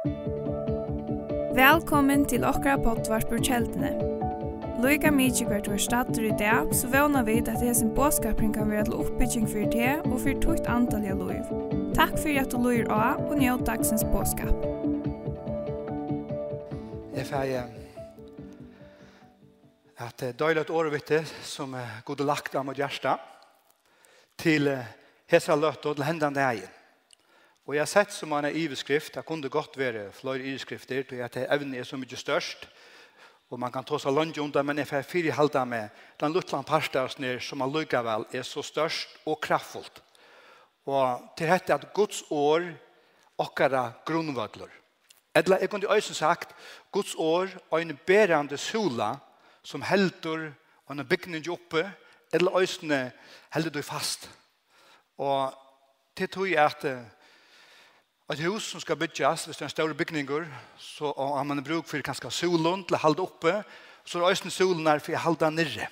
Velkommen 0.00 0.16
til 2.24 2.40
okra 2.48 2.78
pottvarpur 2.80 3.36
kjeldene. 3.44 3.90
Loika 4.80 5.12
mykje 5.12 5.44
hvert 5.50 5.68
var 5.68 5.82
stater 5.84 6.24
i 6.24 6.32
dag, 6.40 6.72
så 6.72 6.88
vana 6.88 7.20
vi 7.26 7.34
at 7.42 7.60
hesen 7.60 7.90
båskapring 7.92 8.54
kan 8.54 8.70
være 8.72 8.86
til 8.88 8.96
oppbygging 8.96 9.44
for 9.44 9.68
det 9.74 10.00
og 10.06 10.16
for 10.22 10.32
tukt 10.40 10.64
antall 10.72 11.04
av 11.04 11.20
loiv. 11.20 11.44
Takk 11.98 12.16
for 12.16 12.32
at 12.32 12.48
du 12.48 12.56
loir 12.56 12.88
av 12.88 13.20
og 13.26 13.36
njød 13.42 13.66
dagsens 13.68 14.00
båskap. 14.08 14.56
Jeg 17.12 17.28
feir 17.28 17.68
at 20.00 20.16
døylet 20.32 20.72
året 20.72 20.96
vitt 20.96 21.12
som 21.44 21.76
god 22.08 22.24
lagt 22.24 22.56
av 22.56 22.64
mot 22.64 22.84
hjersta 22.86 23.20
til 24.40 24.64
hesa 25.28 25.60
løtt 25.60 25.84
og 25.84 26.00
til 26.00 26.08
hendene 26.08 26.40
det 26.40 26.79
Og 27.66 27.74
jeg 27.74 27.82
har 27.82 27.90
sett 27.90 28.12
som 28.12 28.32
han 28.32 28.48
iveskrift, 28.56 29.14
det 29.14 29.24
kunne 29.26 29.48
godt 29.48 29.78
være 29.78 30.12
flere 30.12 30.42
iveskrifter, 30.42 31.02
til 31.02 31.22
at 31.24 31.36
evnen 31.36 31.74
er 31.74 31.84
så 31.84 31.96
mye 31.96 32.16
størst, 32.16 32.68
og 33.50 33.58
man 33.58 33.72
kan 33.74 33.84
ta 33.84 33.98
seg 33.98 34.14
langt 34.14 34.38
om 34.38 34.52
det, 34.52 34.62
men 34.66 34.78
jeg 34.78 34.86
får 34.86 35.08
fire 35.10 35.34
halda 35.34 35.64
med 35.66 36.02
den 36.20 36.32
luttland 36.32 36.66
parstørsner 36.66 37.40
som 37.42 37.58
man 37.58 37.72
lykker 37.74 38.04
vel 38.06 38.26
er 38.32 38.46
så 38.46 38.62
størst 38.62 39.16
og 39.26 39.40
kraftfullt. 39.42 40.02
Og 40.86 41.32
til 41.36 41.50
dette 41.50 41.74
at 41.74 41.88
Guds 41.94 42.22
år 42.30 42.68
okkara 43.40 43.90
grunnvødler. 44.06 44.70
Edla, 45.34 45.58
jeg 45.60 45.70
kunne 45.70 45.88
også 45.88 46.14
sagt, 46.14 46.54
Guds 46.92 47.14
år 47.18 47.50
og 47.70 47.82
en 47.82 47.98
berende 48.06 48.56
sola 48.58 49.16
som 49.62 49.82
heldur 49.82 50.50
og 50.86 50.94
en 50.94 51.06
bygning 51.06 51.50
oppe, 51.50 51.84
eller 52.32 52.50
også 52.50 53.10
heldur 53.54 53.70
du 53.70 53.82
fast. 53.82 54.30
Og 55.18 55.54
til 56.16 56.28
tog 56.28 56.54
at 56.54 56.86
Et 58.30 58.38
hus 58.46 58.62
som 58.70 58.78
skal 58.78 58.94
bygges, 58.94 59.48
hvis 59.48 59.58
det 59.58 59.64
er 59.64 59.66
en 59.66 59.72
større 59.72 59.94
bygninger, 59.98 60.44
så 60.78 61.08
har 61.18 61.46
man 61.48 61.64
bruk 61.66 61.88
for 61.90 61.98
kanskje 62.06 62.30
solen 62.30 62.84
til 62.86 62.94
å 62.94 63.00
holde 63.02 63.24
oppe, 63.24 63.54
så 64.06 64.20
er 64.20 64.28
også 64.28 64.52
solen 64.54 64.86
her 64.86 65.02
for 65.02 65.16
å 65.18 65.22
holde 65.24 65.50
nere. 65.50 65.88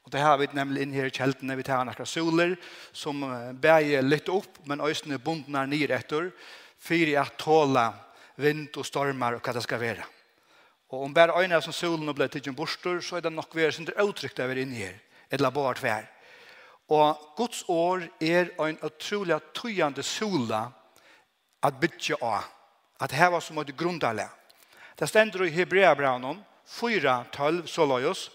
Og 0.00 0.14
det 0.14 0.22
har 0.24 0.38
vi 0.40 0.48
nemlig 0.56 0.86
inn 0.86 0.96
her 0.96 1.10
i 1.10 1.12
kjeltene, 1.12 1.58
vi 1.58 1.66
tar 1.68 1.84
noen 1.84 2.08
soler 2.08 2.56
som 2.96 3.20
bæger 3.60 4.08
litt 4.08 4.32
opp, 4.32 4.62
men 4.64 4.80
øyne 4.80 5.20
bunden 5.20 5.60
er 5.60 5.68
nere 5.68 6.00
etter, 6.00 6.32
for 6.80 7.14
å 7.20 7.28
tåle 7.36 7.86
vind 8.40 8.80
og 8.80 8.88
stormer 8.88 9.36
og 9.36 9.44
hva 9.44 9.52
det 9.52 9.68
skal 9.68 9.84
være. 9.84 10.08
Og 10.96 11.04
om 11.04 11.14
bare 11.14 11.36
øynene 11.44 11.60
som 11.60 11.76
solen 11.76 12.08
og 12.08 12.16
ble 12.16 12.32
en 12.32 12.56
borster, 12.56 13.04
så 13.04 13.20
er 13.20 13.28
det 13.28 13.36
nok 13.36 13.52
vi 13.52 13.68
er 13.68 13.70
sin 13.70 13.92
uttrykt 13.92 14.40
over 14.40 14.56
inne 14.56 14.80
her, 14.80 14.96
et 15.28 15.44
labort 15.44 15.82
vær. 15.82 16.08
Og 16.88 17.20
Guds 17.36 17.66
år 17.68 18.08
er 18.20 18.48
en 18.56 18.80
utrolig 18.80 19.36
tøyende 19.52 20.02
sola, 20.02 20.70
at 21.62 21.80
bytja 21.80 22.18
av, 22.20 22.46
at 23.00 23.14
heva 23.14 23.40
som 23.40 23.58
et 23.62 23.74
grundale. 23.76 24.28
Det 24.98 25.08
stender 25.08 25.46
i 25.46 25.54
Hebreabraunen 25.54 26.42
4.12 26.68 27.66
så 27.66 27.86
løyos, 27.86 28.30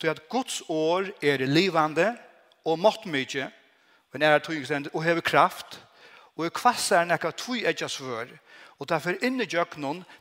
til 0.00 0.10
at 0.10 0.28
Guds 0.28 0.62
år 0.68 1.12
er 1.22 1.46
livande 1.46 2.08
og 2.64 2.78
måttmykje, 2.78 3.48
og 4.12 4.20
nære 4.20 4.42
tøyngstende 4.44 4.90
og 4.92 5.04
hever 5.04 5.24
kraft, 5.24 5.78
og 6.36 6.46
er 6.46 6.54
kvassar 6.54 7.06
nekka 7.08 7.30
tøy 7.36 7.62
etja 7.68 7.88
svør, 7.88 8.32
og 8.80 8.88
derfor 8.90 9.14
fer 9.14 9.24
inn 9.26 9.38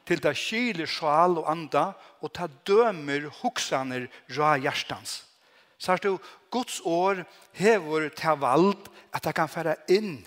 til 0.05 0.21
ta 0.21 0.33
skiler 0.37 0.85
sjal 0.85 1.39
og 1.41 1.49
anda, 1.49 1.93
og 2.21 2.33
ta 2.33 2.47
dømer 2.67 3.29
hoksaner 3.41 4.07
ra 4.37 4.57
hjertans. 4.57 5.23
Så 5.77 5.93
er 5.93 5.97
det 5.97 6.17
Guds 6.51 6.81
år 6.85 7.23
hever 7.57 8.09
til 8.09 8.37
vald 8.37 8.75
at 9.13 9.23
ta 9.23 9.31
kan 9.31 9.49
fære 9.49 9.75
inn 9.89 10.19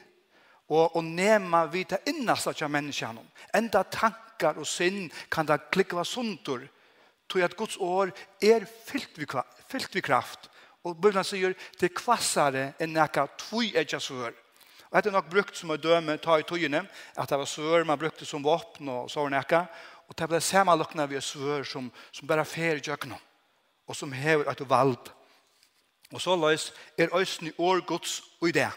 og, 0.69 0.97
og 0.97 1.05
nema 1.05 1.65
vita 1.73 1.98
innast 2.09 2.48
av 2.55 2.70
menneskene. 2.73 3.23
Enda 3.55 3.84
tankar 3.84 4.59
og 4.61 4.69
sinn 4.69 5.11
kan 5.31 5.47
da 5.48 5.59
klikva 5.59 6.05
sundur, 6.05 6.65
tog 7.29 7.45
at 7.45 7.57
Guds 7.57 7.77
år 7.81 8.12
er 8.43 8.67
fyllt 8.87 9.19
vi, 9.19 9.27
fyllt 9.69 9.95
vi 9.95 10.05
kraft. 10.05 10.51
Og 10.85 10.97
Bibelen 10.97 11.24
sier, 11.24 11.55
det 11.80 11.89
er 11.89 11.97
kvassare 11.97 12.64
enn 12.83 12.92
nekka 12.92 13.27
tvoi 13.47 13.70
edja 13.77 14.01
svør. 14.01 14.35
Og 14.91 14.98
dette 14.98 15.11
er 15.11 15.17
nok 15.17 15.30
brukt 15.33 15.57
som 15.57 15.73
å 15.73 15.80
døme 15.80 16.19
ta 16.23 16.36
i 16.39 16.45
tøyene, 16.47 16.85
at 17.17 17.30
det 17.30 17.39
var 17.41 17.48
svør 17.48 17.86
man 17.89 17.98
brukte 17.98 18.29
som 18.29 18.45
våpen 18.45 18.91
og 18.92 19.08
så 19.11 19.24
nekka. 19.33 19.64
Og 20.05 20.17
det 20.19 20.29
ble 20.29 20.41
samanlokna 20.45 21.08
vi 21.08 21.20
svør 21.24 21.64
som, 21.67 21.89
som 22.13 22.29
bare 22.29 22.45
fer 22.45 22.79
i 22.79 22.85
jøkna, 22.85 23.17
og 23.89 23.97
som 23.97 24.13
hever 24.13 24.51
et 24.53 24.64
vald. 24.69 25.08
Og 26.13 26.20
så 26.20 26.36
løs 26.36 26.69
er 27.01 27.17
øysen 27.17 27.48
i 27.48 27.57
år 27.58 27.80
Guds 27.89 28.20
og 28.41 28.53
i 28.53 28.55
det. 28.55 28.70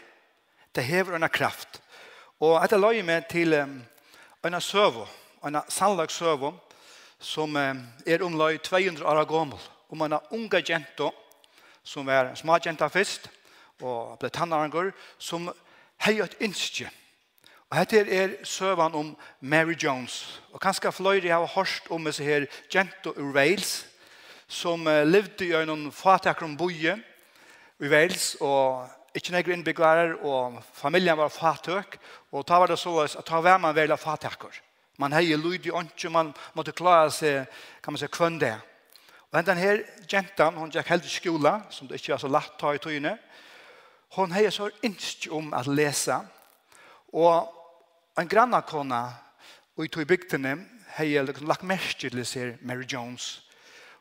Det 0.74 0.84
hever 0.84 1.16
en 1.16 1.28
kraft. 1.28 1.80
Og 2.40 2.58
etter 2.62 2.78
løy 2.78 3.00
meg 3.02 3.26
til 3.30 3.54
um, 3.58 3.78
en 4.46 4.60
søvo, 4.60 5.06
en 5.46 5.56
sannlagssøvo, 5.68 6.52
som 7.18 7.56
um, 7.56 7.80
er 8.06 8.22
omløy 8.22 8.58
200 8.62 9.06
år 9.06 9.24
gammel, 9.24 9.58
om 9.90 10.02
en 10.02 10.18
unge 10.30 10.62
jente, 10.68 11.10
som 11.82 12.08
er 12.08 12.34
små 12.34 12.58
jente 12.64 12.88
først, 12.90 13.30
og 13.82 14.18
ble 14.20 14.30
tannarangur, 14.30 14.92
som 15.18 15.48
har 15.98 16.22
et 16.22 16.36
innskje. 16.40 16.90
Og 17.70 17.78
dette 17.80 18.14
er 18.14 18.36
søvan 18.44 18.94
om 18.94 19.16
Mary 19.40 19.74
Jones. 19.82 20.40
Og 20.52 20.60
kanskje 20.60 20.92
fløyre 20.92 21.32
har 21.32 21.50
hørt 21.54 21.90
om 21.90 22.04
disse 22.04 22.24
her 22.24 22.46
jente 22.74 23.10
ur 23.16 23.32
Wales, 23.34 23.86
som 24.48 24.86
uh, 24.86 25.02
levde 25.02 25.48
i 25.48 25.52
en 25.58 25.90
fatakrom 25.92 26.56
boje 26.56 26.94
i 27.80 27.88
Wales, 27.88 28.36
og 28.40 28.86
ikke 29.18 29.34
nekker 29.34 29.54
innbyggere, 29.54 30.16
og 30.22 30.60
familien 30.74 31.18
var 31.18 31.32
fatøk, 31.32 31.98
og 32.32 32.46
da 32.48 32.58
var 32.62 32.70
det 32.70 32.78
så 32.78 32.94
at 33.04 33.26
da 33.28 33.40
var 33.42 33.60
man 33.62 33.76
veldig 33.76 33.98
fatøkker. 33.98 34.60
Man 34.98 35.14
hei 35.14 35.36
lyd 35.36 35.66
i 35.66 35.74
åndsju, 35.74 36.10
man 36.10 36.32
måtte 36.58 36.74
klare 36.74 37.10
seg, 37.14 37.46
kan 37.82 37.94
man 37.94 38.00
si, 38.00 38.08
kvønn 38.10 38.40
det. 38.42 38.56
Og 39.30 39.44
den 39.46 39.60
her 39.60 39.82
jentan, 40.10 40.56
hun 40.56 40.72
gikk 40.72 40.88
helt 40.90 41.06
i 41.06 41.12
skola, 41.12 41.52
som 41.70 41.88
det 41.88 42.00
ikke 42.00 42.14
var 42.14 42.22
så 42.22 42.30
lett 42.32 42.56
ta 42.58 42.72
i 42.74 42.80
tøyene, 42.82 43.18
hun 44.16 44.32
hei 44.32 44.46
så 44.50 44.70
innst 44.82 45.28
om 45.34 45.52
at 45.54 45.68
lesa, 45.68 46.22
og 47.12 47.52
en 48.18 48.28
grannakona, 48.28 49.02
og 49.76 49.84
i 49.84 49.92
tog 49.92 50.08
bygdene, 50.08 50.56
hei 50.96 51.12
lagt 51.22 51.62
mest 51.62 52.00
til 52.00 52.24
seg 52.26 52.56
Mary 52.66 52.86
Jones, 52.88 53.44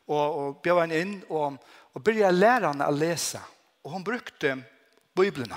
og, 0.07 0.23
og 0.39 0.61
bjør 0.63 0.85
henne 0.85 1.01
inn, 1.03 1.13
og, 1.29 1.59
og 1.93 2.03
begynte 2.03 2.31
å 2.31 2.37
lære 2.37 2.71
henne 2.71 2.87
å 2.87 2.95
lese. 2.95 3.41
Og 3.83 3.93
hun 3.93 4.05
brukte 4.07 4.55
Bibelen. 5.17 5.53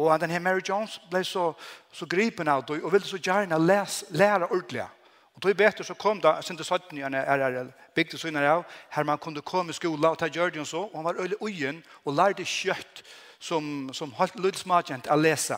Og 0.00 0.20
den 0.20 0.30
her 0.30 0.40
Mary 0.40 0.60
Jones 0.68 1.00
ble 1.10 1.20
så, 1.24 1.52
så 1.92 2.06
gripen 2.08 2.48
av 2.48 2.64
det, 2.68 2.80
og 2.82 2.92
ville 2.92 3.06
så 3.06 3.20
gjerne 3.20 3.58
les, 3.60 4.04
lære 4.10 4.48
ordentlig. 4.48 4.86
Og 5.34 5.42
då 5.42 5.52
vet 5.52 5.86
så 5.86 5.94
kom 5.94 6.20
da, 6.20 6.42
sin 6.42 6.56
til 6.56 6.64
17 6.64 6.98
i 6.98 7.02
en 7.02 7.14
RRL, 7.14 7.72
bygde 7.94 8.18
sønner 8.18 8.48
av, 8.48 8.64
her 8.90 9.04
man 9.04 9.18
kunne 9.18 9.42
komme 9.42 9.70
i 9.70 9.72
skola, 9.72 10.10
og 10.10 10.18
ta 10.18 10.26
gjør 10.26 10.50
det 10.50 10.66
så, 10.66 10.82
og 10.82 10.96
han 10.96 11.04
var 11.04 11.20
øyelig 11.20 11.42
ugen, 11.42 11.84
og 12.04 12.14
lærte 12.14 12.44
kjøtt, 12.44 13.02
som, 13.40 13.90
som 13.92 14.12
holdt 14.12 14.36
lydsmakjent 14.36 15.08
å 15.08 15.16
lese. 15.16 15.56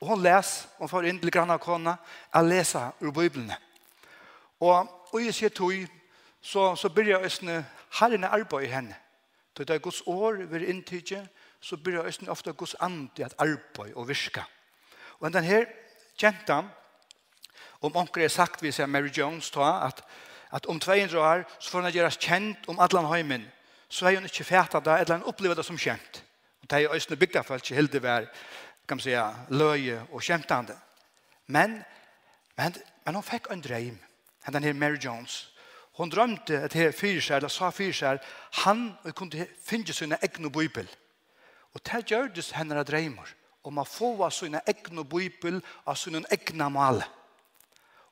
Og 0.00 0.08
hun 0.08 0.22
les, 0.22 0.68
hun 0.78 0.88
får 0.88 1.08
inn 1.10 1.20
til 1.20 1.30
grann 1.30 1.50
av 1.50 1.60
kona, 1.60 1.96
å 2.32 2.42
lese 2.42 2.80
ur 3.00 3.12
Bibelen. 3.12 3.52
Og, 4.60 4.88
og 5.12 5.20
jeg 5.22 5.34
sier 5.34 5.52
tog, 5.52 5.74
så, 6.40 6.74
så 6.76 6.88
begynner 6.88 7.28
jeg 7.28 7.48
å 7.48 7.60
herren 8.00 8.24
arbeid 8.24 8.64
i 8.64 8.72
henne. 8.72 8.96
Det 9.58 9.70
er 9.70 9.82
Guds 9.82 10.02
år, 10.06 10.44
vi 10.46 10.56
er 10.56 10.68
inntidget, 10.70 11.28
så 11.60 11.76
byrjar 11.76 12.06
østen 12.06 12.28
ofte 12.28 12.52
Guds 12.52 12.74
and 12.80 13.20
at 13.20 13.34
arbeid 13.38 13.94
og 13.94 14.08
virka. 14.08 14.42
Og 15.20 15.32
den 15.32 15.44
her 15.44 15.64
kjenta, 16.18 16.62
om 17.80 17.96
onker 17.96 18.24
er 18.24 18.28
sagt, 18.28 18.62
vi 18.62 18.72
ser 18.72 18.86
Mary 18.86 19.10
Jones 19.18 19.50
ta, 19.50 19.86
at, 19.86 20.04
at 20.52 20.66
om 20.66 20.80
200 20.80 21.18
år 21.18 21.44
så 21.58 21.70
får 21.70 21.82
han 21.82 21.92
gjøres 21.92 22.18
kjent 22.18 22.68
om 22.68 22.80
allan 22.80 23.10
heimen, 23.12 23.46
så 23.88 24.06
er 24.06 24.14
hun 24.14 24.24
ikke 24.24 24.44
fæta 24.44 24.80
det, 24.80 25.00
eller 25.00 25.14
han 25.14 25.26
opplever 25.26 25.54
det 25.54 25.64
som 25.64 25.78
kjent. 25.78 26.24
Og 26.62 26.70
det 26.70 26.82
er 26.84 26.94
østen 26.94 27.12
og 27.12 27.18
bygda 27.18 27.42
folk 27.42 27.70
ikke 27.70 27.86
det 27.92 28.02
vær, 28.02 28.26
kan 28.88 28.96
man 28.96 29.04
si, 29.04 29.14
løye 29.48 30.02
og 30.12 30.22
kjentande. 30.22 30.76
Men, 31.46 31.82
men, 32.56 32.74
men 33.04 33.14
hun 33.14 33.24
fikk 33.24 33.50
en 33.50 33.62
dreim, 33.62 33.98
den 34.52 34.64
her 34.64 34.72
Mary 34.72 34.98
Jones, 35.04 35.48
Hon 35.98 36.10
drømte 36.10 36.60
at 36.62 36.72
her 36.72 36.92
fyrsær, 36.94 37.36
eller 37.36 37.50
sa 37.50 37.72
fyrsær, 37.74 38.20
han 38.62 38.92
kunne 39.18 39.46
finne 39.66 39.92
sine 39.92 40.18
egne 40.22 40.50
bøybel. 40.50 40.86
Og 41.74 41.82
det 41.84 42.04
gjør 42.10 42.30
det 42.32 42.46
henne 42.56 42.84
dreimer 42.84 43.34
om 43.68 43.80
å 43.80 43.86
få 43.86 44.14
av 44.24 44.32
sine 44.32 44.62
egne 44.66 45.04
bøybel 45.04 45.60
av 45.86 45.98
sine 45.98 46.22
egne 46.32 46.70
male. 46.72 47.06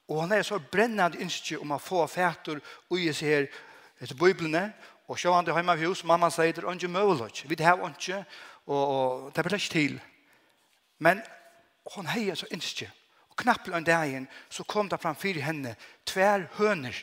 Og 0.07 0.21
han 0.23 0.35
er 0.37 0.45
så 0.47 0.59
brennende 0.59 1.19
innskje 1.23 1.59
om 1.59 1.73
å 1.75 1.83
få 1.83 2.05
fæter 2.11 2.61
og 2.61 3.01
i 3.01 3.09
seg 3.15 3.33
her 3.33 3.49
etter 3.99 4.19
bøyblene. 4.19 4.69
Og 5.07 5.19
så 5.19 5.33
han 5.35 5.47
det 5.47 5.55
hjemme 5.55 5.75
av 5.75 5.83
hus, 5.83 6.05
mamma 6.05 6.31
sier 6.31 6.55
det 6.55 6.63
er 6.63 6.77
ikke 6.77 6.91
mulig. 6.91 7.43
Vi 7.47 7.59
har 7.63 7.83
ikke, 7.89 8.23
og, 8.67 8.83
og 8.83 9.33
det 9.35 9.45
blir 9.47 9.59
ikke 9.59 9.73
til. 9.73 9.99
Men 10.99 11.23
hon 11.95 12.09
heier 12.11 12.39
så 12.39 12.49
innskje. 12.51 12.89
Og 13.31 13.39
knappt 13.43 13.69
en 13.69 13.87
dagen 13.87 14.29
så 14.51 14.65
kom 14.65 14.89
det 14.89 15.01
fram 15.01 15.17
fire 15.19 15.43
henne, 15.43 15.77
tver 16.07 16.49
høner. 16.59 16.97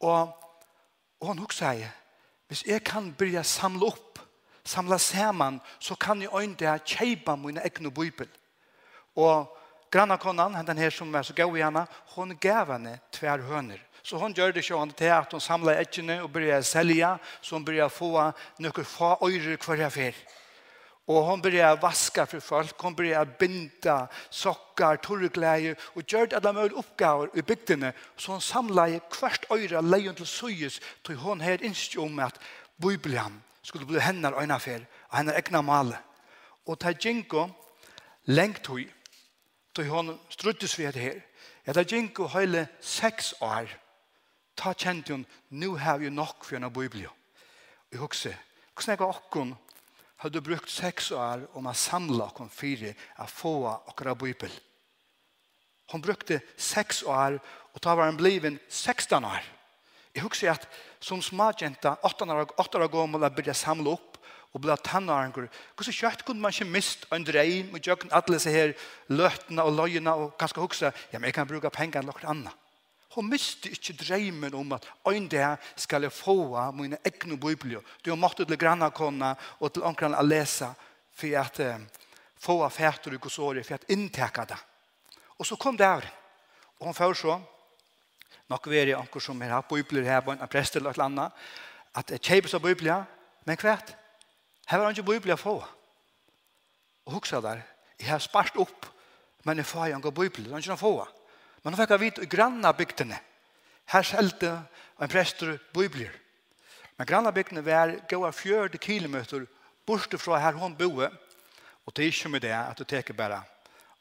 Og, 0.00 0.32
og 1.20 1.28
hun 1.28 1.42
hukk 1.44 1.54
sier, 1.56 1.92
hvis 2.48 2.66
jeg 2.68 2.84
kan 2.84 3.12
börja 3.16 3.44
samla 3.46 3.92
opp 3.92 4.11
samla 4.64 4.98
saman, 4.98 5.60
så 5.78 5.94
kan 5.94 6.22
jeg 6.22 6.30
øyne 6.34 6.56
det 6.58 6.84
kjeipa 6.84 7.36
mine 7.36 7.62
egne 7.64 7.90
bøybel. 7.90 8.28
Og 9.16 9.58
grannakonan, 9.90 10.66
den 10.66 10.78
her 10.78 10.90
som 10.90 11.14
er 11.14 11.22
så 11.22 11.34
gau 11.34 11.56
i 11.56 11.62
henne, 11.62 11.86
hun 12.14 12.36
gav 12.40 12.72
henne 12.72 12.98
tver 13.12 13.42
høner. 13.42 13.80
Så 14.02 14.18
hon 14.18 14.34
gjør 14.34 14.52
det 14.52 14.64
sjående 14.64 14.94
til 14.98 15.12
at 15.14 15.32
hun 15.32 15.40
samla 15.40 15.76
etkene 15.78 16.22
og 16.24 16.32
börjar 16.34 16.62
selja, 16.66 17.16
så 17.40 17.54
hon 17.54 17.66
å 17.66 17.88
få 17.88 18.32
noen 18.58 18.88
få 18.88 19.16
øyre 19.22 19.58
hver 19.62 19.84
jeg 19.84 19.92
fer. 19.92 20.22
Og 21.06 21.24
hon 21.26 21.42
å 21.42 21.76
vaska 21.82 22.26
for 22.26 22.40
folk, 22.40 22.74
hon 22.80 22.94
å 22.94 23.24
binda 23.38 24.08
sokkar, 24.30 24.98
torrgleie, 25.02 25.76
og 25.94 26.06
gjør 26.06 26.34
alle 26.38 26.52
mulige 26.52 26.78
oppgaver 26.78 27.30
i 27.34 27.42
bygdene, 27.42 27.92
så 28.16 28.32
hon 28.32 28.40
samla 28.40 28.86
hvert 29.10 29.46
øyre 29.50 29.82
leien 29.82 30.14
til 30.14 30.26
søyes, 30.26 30.80
til 31.04 31.16
hon 31.16 31.40
her 31.40 31.62
innskjøm 31.62 32.18
at 32.22 32.38
Bibelen 32.78 33.42
skulle 33.62 33.86
bli 33.86 34.00
hennar 34.00 34.34
øyna 34.40 34.58
fer, 34.58 34.84
og 35.10 35.18
hennar 35.18 35.38
egna 35.38 35.62
male. 35.62 35.98
Og 36.66 36.78
ta 36.78 36.92
ginko 36.92 37.48
lengt 38.26 38.66
hui, 38.66 38.86
tog 39.74 39.86
hon 39.86 40.18
struttes 40.30 40.78
vi 40.78 40.86
her. 40.86 41.20
Ja, 41.66 41.72
ta 41.72 41.82
ginko 41.82 42.26
høyle 42.28 42.66
seks 42.80 43.34
år, 43.40 43.70
ta 44.56 44.74
kjent 44.74 45.08
hun, 45.08 45.26
nu 45.50 45.76
har 45.76 45.98
vi 45.98 46.10
nok 46.10 46.44
for 46.44 46.56
henne 46.56 46.70
biblia. 46.70 47.08
Og 47.08 47.92
jeg 47.92 48.00
hukse, 48.00 48.36
hvordan 48.74 48.98
jeg 48.98 49.08
okkon 49.08 49.54
hadde 50.22 50.42
brukt 50.42 50.70
seks 50.70 51.10
år 51.10 51.46
om 51.58 51.66
å 51.66 51.74
samla 51.74 52.28
okkon 52.30 52.50
fire, 52.50 52.94
å 53.18 53.26
få 53.26 53.54
okkara 53.90 54.14
bibel. 54.14 54.52
Hon 55.90 56.02
brukte 56.02 56.40
seks 56.56 57.02
år, 57.02 57.38
og 57.74 57.82
ta 57.82 57.94
var 57.94 58.08
han 58.08 58.16
bliven 58.16 58.58
16 58.68 59.24
år. 59.24 59.42
Jeg 60.12 60.24
husker 60.26 60.52
at 60.52 60.66
som 61.00 61.22
smagjenta, 61.24 61.96
8 62.04 62.28
år, 62.28 62.50
8 62.60 62.80
år 62.80 62.90
gammel, 62.92 63.24
jeg 63.24 63.36
byrja 63.36 63.54
samle 63.56 63.94
opp 63.94 64.18
og 64.52 64.60
ble 64.60 64.74
tannarengor. 64.84 65.46
Hvordan 65.76 65.96
kjøtt 65.96 66.24
kunne 66.26 66.44
man 66.44 66.52
ikke 66.52 66.68
mist 66.68 67.06
en 67.14 67.24
drein 67.24 67.70
og 67.72 67.80
jøkken 67.80 68.12
alle 68.12 68.36
disse 68.36 68.52
her 68.52 68.74
løtene 69.08 69.64
og 69.64 69.78
løgene 69.78 70.12
og 70.12 70.34
kanskje 70.40 70.66
huske, 70.66 70.90
ja, 71.12 71.18
men 71.18 71.30
jeg 71.30 71.38
kan 71.38 71.48
bruke 71.48 71.72
penger 71.72 72.02
enn 72.02 72.10
noe 72.12 72.28
annet. 72.28 72.58
Hun 73.12 73.28
miste 73.28 73.68
ikke 73.68 73.96
dreimen 74.00 74.54
om 74.56 74.72
at 74.72 74.86
en 75.10 75.26
dag 75.28 75.60
skal 75.76 76.06
jeg 76.06 76.16
få 76.16 76.54
av 76.56 76.76
mine 76.76 76.96
egne 77.04 77.36
bibler. 77.36 77.84
Du 78.00 78.08
har 78.10 78.20
måttet 78.20 78.48
til 78.48 78.60
grannakonna 78.60 79.34
og 79.60 79.72
til 79.72 79.84
omkring 79.84 80.16
å 80.16 80.24
lese 80.24 80.70
for 81.12 81.36
at 81.36 81.60
um, 81.60 81.84
få 82.40 82.56
av 82.64 82.72
fætter 82.72 83.18
og 83.18 83.28
såret 83.30 83.68
for 83.68 83.76
at 83.76 83.84
inntekka 83.92 84.46
det. 84.48 84.56
Og 85.36 85.44
så 85.44 85.58
kom 85.60 85.76
det 85.76 85.88
her. 85.88 86.08
Og 86.80 86.88
hun 86.88 86.96
får 86.96 87.18
så, 87.20 87.36
nok 88.50 88.68
være 88.70 88.96
anker 88.98 89.20
som 89.20 89.40
har 89.40 89.56
hatt 89.56 89.68
bøybler 89.68 90.06
her, 90.06 90.22
en 90.32 90.48
prest 90.50 90.76
eller 90.76 90.90
et 90.90 91.02
annet, 91.02 91.32
at 91.94 92.10
jeg 92.10 92.22
kjøper 92.22 92.52
seg 92.52 92.62
bøybler, 92.64 93.04
men 93.46 93.60
hvert, 93.60 93.94
her 94.68 94.78
var 94.78 94.88
han 94.88 94.96
ikke 94.96 95.08
bøybler 95.10 95.36
å 95.36 95.40
få. 95.40 95.56
Og 97.06 97.16
huksa 97.18 97.40
der, 97.44 97.62
jeg 97.98 98.10
har 98.10 98.22
spart 98.22 98.56
opp, 98.60 98.86
men 99.44 99.58
jeg 99.58 99.66
får 99.66 99.96
ikke 99.96 100.14
bøybler, 100.14 100.52
han 100.52 100.62
ikke 100.64 100.78
få. 100.80 100.94
Men 101.62 101.74
nå 101.74 101.78
fikk 101.78 101.94
jeg 101.94 102.02
vite 102.02 102.24
i 102.24 102.30
granna 102.30 102.72
bygdene, 102.74 103.18
her 103.92 104.06
selte 104.06 104.52
en 105.02 105.10
prester 105.10 105.56
bøybler. 105.74 106.12
Men 106.98 107.08
granna 107.08 107.32
bygdene 107.34 107.64
var 107.66 107.96
gode 108.10 108.32
40 108.32 108.78
kilometer 108.78 109.46
bort 109.86 110.14
fra 110.20 110.38
her 110.38 110.58
hun 110.58 110.76
boe, 110.78 111.08
og 111.86 111.96
det 111.96 112.04
er 112.04 112.12
ikke 112.12 112.30
med 112.30 112.44
det 112.44 112.54
at 112.54 112.78
du 112.78 112.84
teker 112.84 113.14
bare 113.14 113.42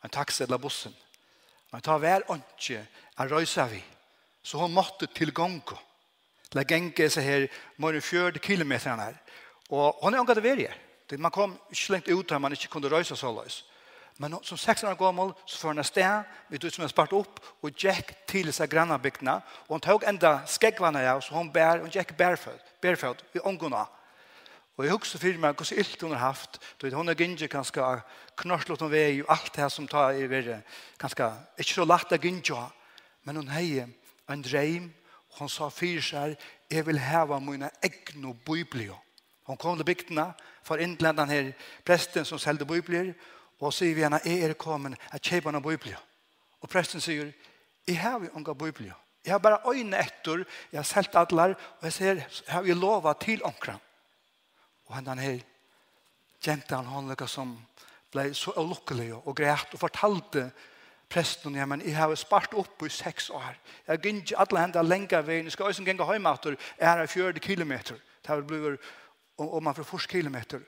en 0.03 0.09
taxi 0.09 0.43
eller 0.43 0.61
bussen. 0.61 0.93
Men 1.71 1.81
ta 1.81 1.97
hver 1.97 2.25
åndsje, 2.29 2.81
jeg 3.17 3.31
røyser 3.31 3.69
vi. 3.71 3.81
Så 4.43 4.57
hon 4.57 4.73
måtte 4.73 5.07
til 5.07 5.33
gongo. 5.33 5.77
La 6.53 6.63
genge 6.67 7.09
seg 7.09 7.23
her, 7.23 7.47
må 7.77 7.91
hun 7.91 8.03
fjørde 8.03 8.39
kilometer 8.39 8.97
her. 8.99 9.19
Og 9.69 9.99
hon 10.03 10.13
er 10.13 10.23
omgatt 10.23 10.43
verje. 10.43 10.71
Man 11.17 11.31
kom 11.31 11.57
ikke 11.71 11.93
lengt 11.93 12.09
ut 12.11 12.31
her, 12.31 12.39
man 12.39 12.55
ikke 12.55 12.71
kunne 12.71 12.89
røysa 12.91 13.15
så 13.15 13.31
løs. 13.35 13.63
Men 14.19 14.35
som 14.43 14.57
16 14.57 14.89
år 14.89 14.97
gammel, 14.99 15.31
så 15.45 15.57
får 15.57 15.73
hun 15.73 15.83
sted, 15.83 16.27
vi 16.49 16.57
tog 16.57 16.71
som 16.71 16.83
hun 16.83 16.91
spart 16.91 17.13
opp, 17.15 17.39
og 17.63 17.71
gikk 17.73 18.11
til 18.29 18.51
seg 18.53 18.69
grannabygdene, 18.69 19.39
og 19.67 19.75
hun 19.75 19.81
tog 19.81 20.03
enda 20.07 20.41
skegvannet 20.45 21.07
av, 21.09 21.23
så 21.23 21.33
hun 21.33 21.49
bær, 21.51 21.81
hun 21.81 21.91
gikk 21.91 22.13
bærfød, 22.19 22.59
bærfød, 22.83 23.23
i 23.35 23.43
omgående. 23.43 23.85
Og 24.77 24.85
jeg 24.85 24.93
husker 24.93 25.19
for 25.19 25.39
meg 25.41 25.55
hvordan 25.55 25.79
ilt 25.81 26.03
hun 26.05 26.13
har 26.15 26.27
haft. 26.31 26.59
Du 26.81 26.87
hun 26.89 27.09
er 27.09 27.17
gynnsi 27.17 27.47
ganske 27.51 27.87
knorslått 28.39 28.81
om 28.81 28.91
vei 28.91 29.21
og 29.21 29.33
alt 29.33 29.51
det 29.55 29.61
her 29.61 29.69
som 29.69 29.87
tar 29.87 30.15
i 30.17 30.29
verre. 30.29 30.61
ganske, 30.97 31.27
ikke 31.57 31.73
så 31.73 31.85
lagt 31.85 32.13
av 32.13 32.23
gynnsi 32.23 32.53
Men 33.23 33.35
hun 33.35 33.47
heier 33.47 33.87
en 34.31 34.43
dreim, 34.43 34.89
og 35.31 35.39
hun 35.39 35.49
sa 35.49 35.69
fyrir 35.71 36.03
seg, 36.03 36.35
jeg 36.71 36.85
vil 36.87 36.99
heva 36.99 37.39
mine 37.39 37.69
egne 37.83 38.33
biblio. 38.45 38.97
Hun 39.47 39.57
kom 39.57 39.77
til 39.77 39.85
bygdene, 39.85 40.31
for 40.63 40.77
innblendan 40.77 41.29
her 41.29 41.51
presten 41.85 42.25
som 42.25 42.39
selgde 42.39 42.65
biblier, 42.65 43.13
og 43.61 43.73
sier 43.73 43.95
vi 43.95 44.03
henne, 44.05 44.21
jeg 44.25 44.41
er 44.45 44.53
kommet, 44.57 44.97
jeg 45.13 45.21
kjeipa 45.27 45.53
noen 45.53 45.65
biblio. 45.65 45.99
Og 46.61 46.69
presten 46.69 47.01
sier, 47.01 47.31
jeg 47.87 47.99
har 48.01 48.21
jo 48.21 48.31
unga 48.37 48.53
biblio. 48.53 48.93
Jeg 49.25 49.33
har 49.35 49.41
bare 49.41 49.61
øyne 49.69 49.99
etter, 50.01 50.45
jeg 50.71 50.79
har 50.79 50.87
selgt 50.87 51.15
alle, 51.15 51.55
og 51.79 51.85
jeg 51.85 51.93
sier, 51.93 52.21
jeg 52.21 52.53
har 52.53 52.65
jo 52.65 52.75
lova 52.77 53.13
til 53.21 53.43
omkran. 53.45 53.81
Og 54.89 54.95
henne 54.97 55.17
her, 55.21 55.39
kjente 56.41 56.75
han 56.75 56.89
hon 56.89 57.13
som 57.27 57.53
ble 58.11 58.31
så 58.33 58.53
ulykkelig 58.57 59.13
og 59.13 59.35
greit, 59.35 59.73
og 59.73 59.79
fortalte 59.79 60.47
henne 60.47 60.69
presten 61.11 61.55
ja, 61.55 61.65
men 61.67 61.83
jeg 61.85 61.95
har 61.97 62.15
spart 62.15 62.53
opp 62.57 62.83
i 62.85 62.89
seks 62.89 63.29
år. 63.29 63.57
Jeg 63.85 63.91
har 63.91 64.01
gynnt 64.03 64.33
alle 64.37 64.63
hendene 64.63 64.87
lenge 64.87 65.17
av 65.17 65.27
veien. 65.27 65.47
Jeg 65.47 65.55
skal 65.55 65.67
også 65.67 65.83
gjenge 65.83 66.07
hjemme 66.07 66.33
etter 66.37 66.57
er 66.79 67.03
av 67.03 67.11
40 67.11 67.43
kilometer. 67.43 67.99
Det 68.21 68.31
har 68.31 68.41
blitt 68.47 68.91
om 69.41 69.63
man 69.63 69.75
får 69.75 69.83
først 69.83 70.09
kilometer. 70.09 70.61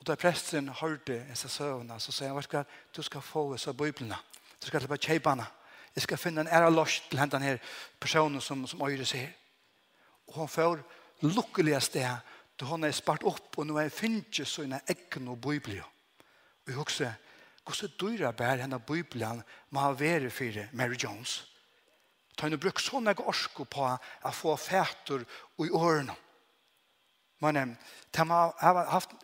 Og 0.00 0.06
da 0.06 0.16
presten 0.18 0.68
hørte 0.68 1.22
disse 1.30 1.48
søvnene, 1.48 2.00
så 2.00 2.12
sier 2.12 2.28
han, 2.30 2.36
hva 2.36 2.44
skal 2.44 2.64
du 2.96 3.02
skal 3.02 3.22
få 3.24 3.52
disse 3.52 3.72
biblene. 3.72 4.18
Du 4.60 4.66
skal 4.66 4.88
bare 4.88 4.98
kjøpe. 4.98 5.36
Jeg 5.96 6.02
skal 6.02 6.20
finne 6.20 6.44
en 6.44 6.52
ære 6.52 6.70
løs 6.70 7.00
til 7.08 7.20
hendene 7.20 7.44
her 7.44 7.58
personen 8.00 8.40
som, 8.40 8.66
som 8.66 8.82
øyre 8.82 9.04
sier. 9.04 9.30
Og 10.28 10.34
hun 10.34 10.48
får 10.48 10.82
lukkelige 11.22 11.80
sted. 11.80 12.32
Hun 12.62 12.84
er 12.84 12.92
spart 12.92 13.24
opp, 13.24 13.58
og 13.58 13.66
nå 13.66 13.76
har 13.76 13.86
jeg 13.88 13.92
finnet 13.92 14.42
sine 14.48 14.80
og 15.28 15.40
biblier. 15.40 15.84
Og 16.64 16.72
jeg 16.72 16.76
husker, 16.76 17.12
Hvordan 17.66 17.94
dyrer 18.00 18.32
bær 18.32 18.62
henne 18.62 18.78
Bibelen 18.78 19.42
må 19.74 19.82
ha 19.82 19.90
vært 19.98 20.30
for 20.32 20.62
Mary 20.72 20.96
Jones? 21.02 21.40
Ta 22.36 22.46
henne 22.46 22.60
bruk 22.60 22.78
sånne 22.80 23.16
orsko 23.26 23.64
på 23.66 23.88
å 23.90 24.32
få 24.32 24.54
fæter 24.60 25.24
i 25.64 25.70
årene. 25.70 26.14
Men 27.42 27.76
de 28.14 28.28
har 28.30 28.84
haft 28.92 29.16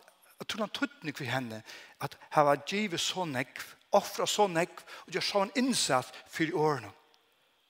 jeg 0.43 0.49
tror 0.49 0.65
han 0.65 0.73
tøttning 0.75 1.15
for 1.15 1.29
henne 1.29 1.61
at 2.03 2.17
her 2.35 2.43
var 2.43 2.65
givet 2.67 2.99
så 2.99 3.23
nekv, 3.23 3.63
offra 3.95 4.25
så 4.27 4.49
nekv, 4.51 4.81
og 5.05 5.15
gjør 5.15 5.23
sånn 5.23 5.53
innsatt 5.55 6.09
for 6.27 6.57
årene. 6.59 6.89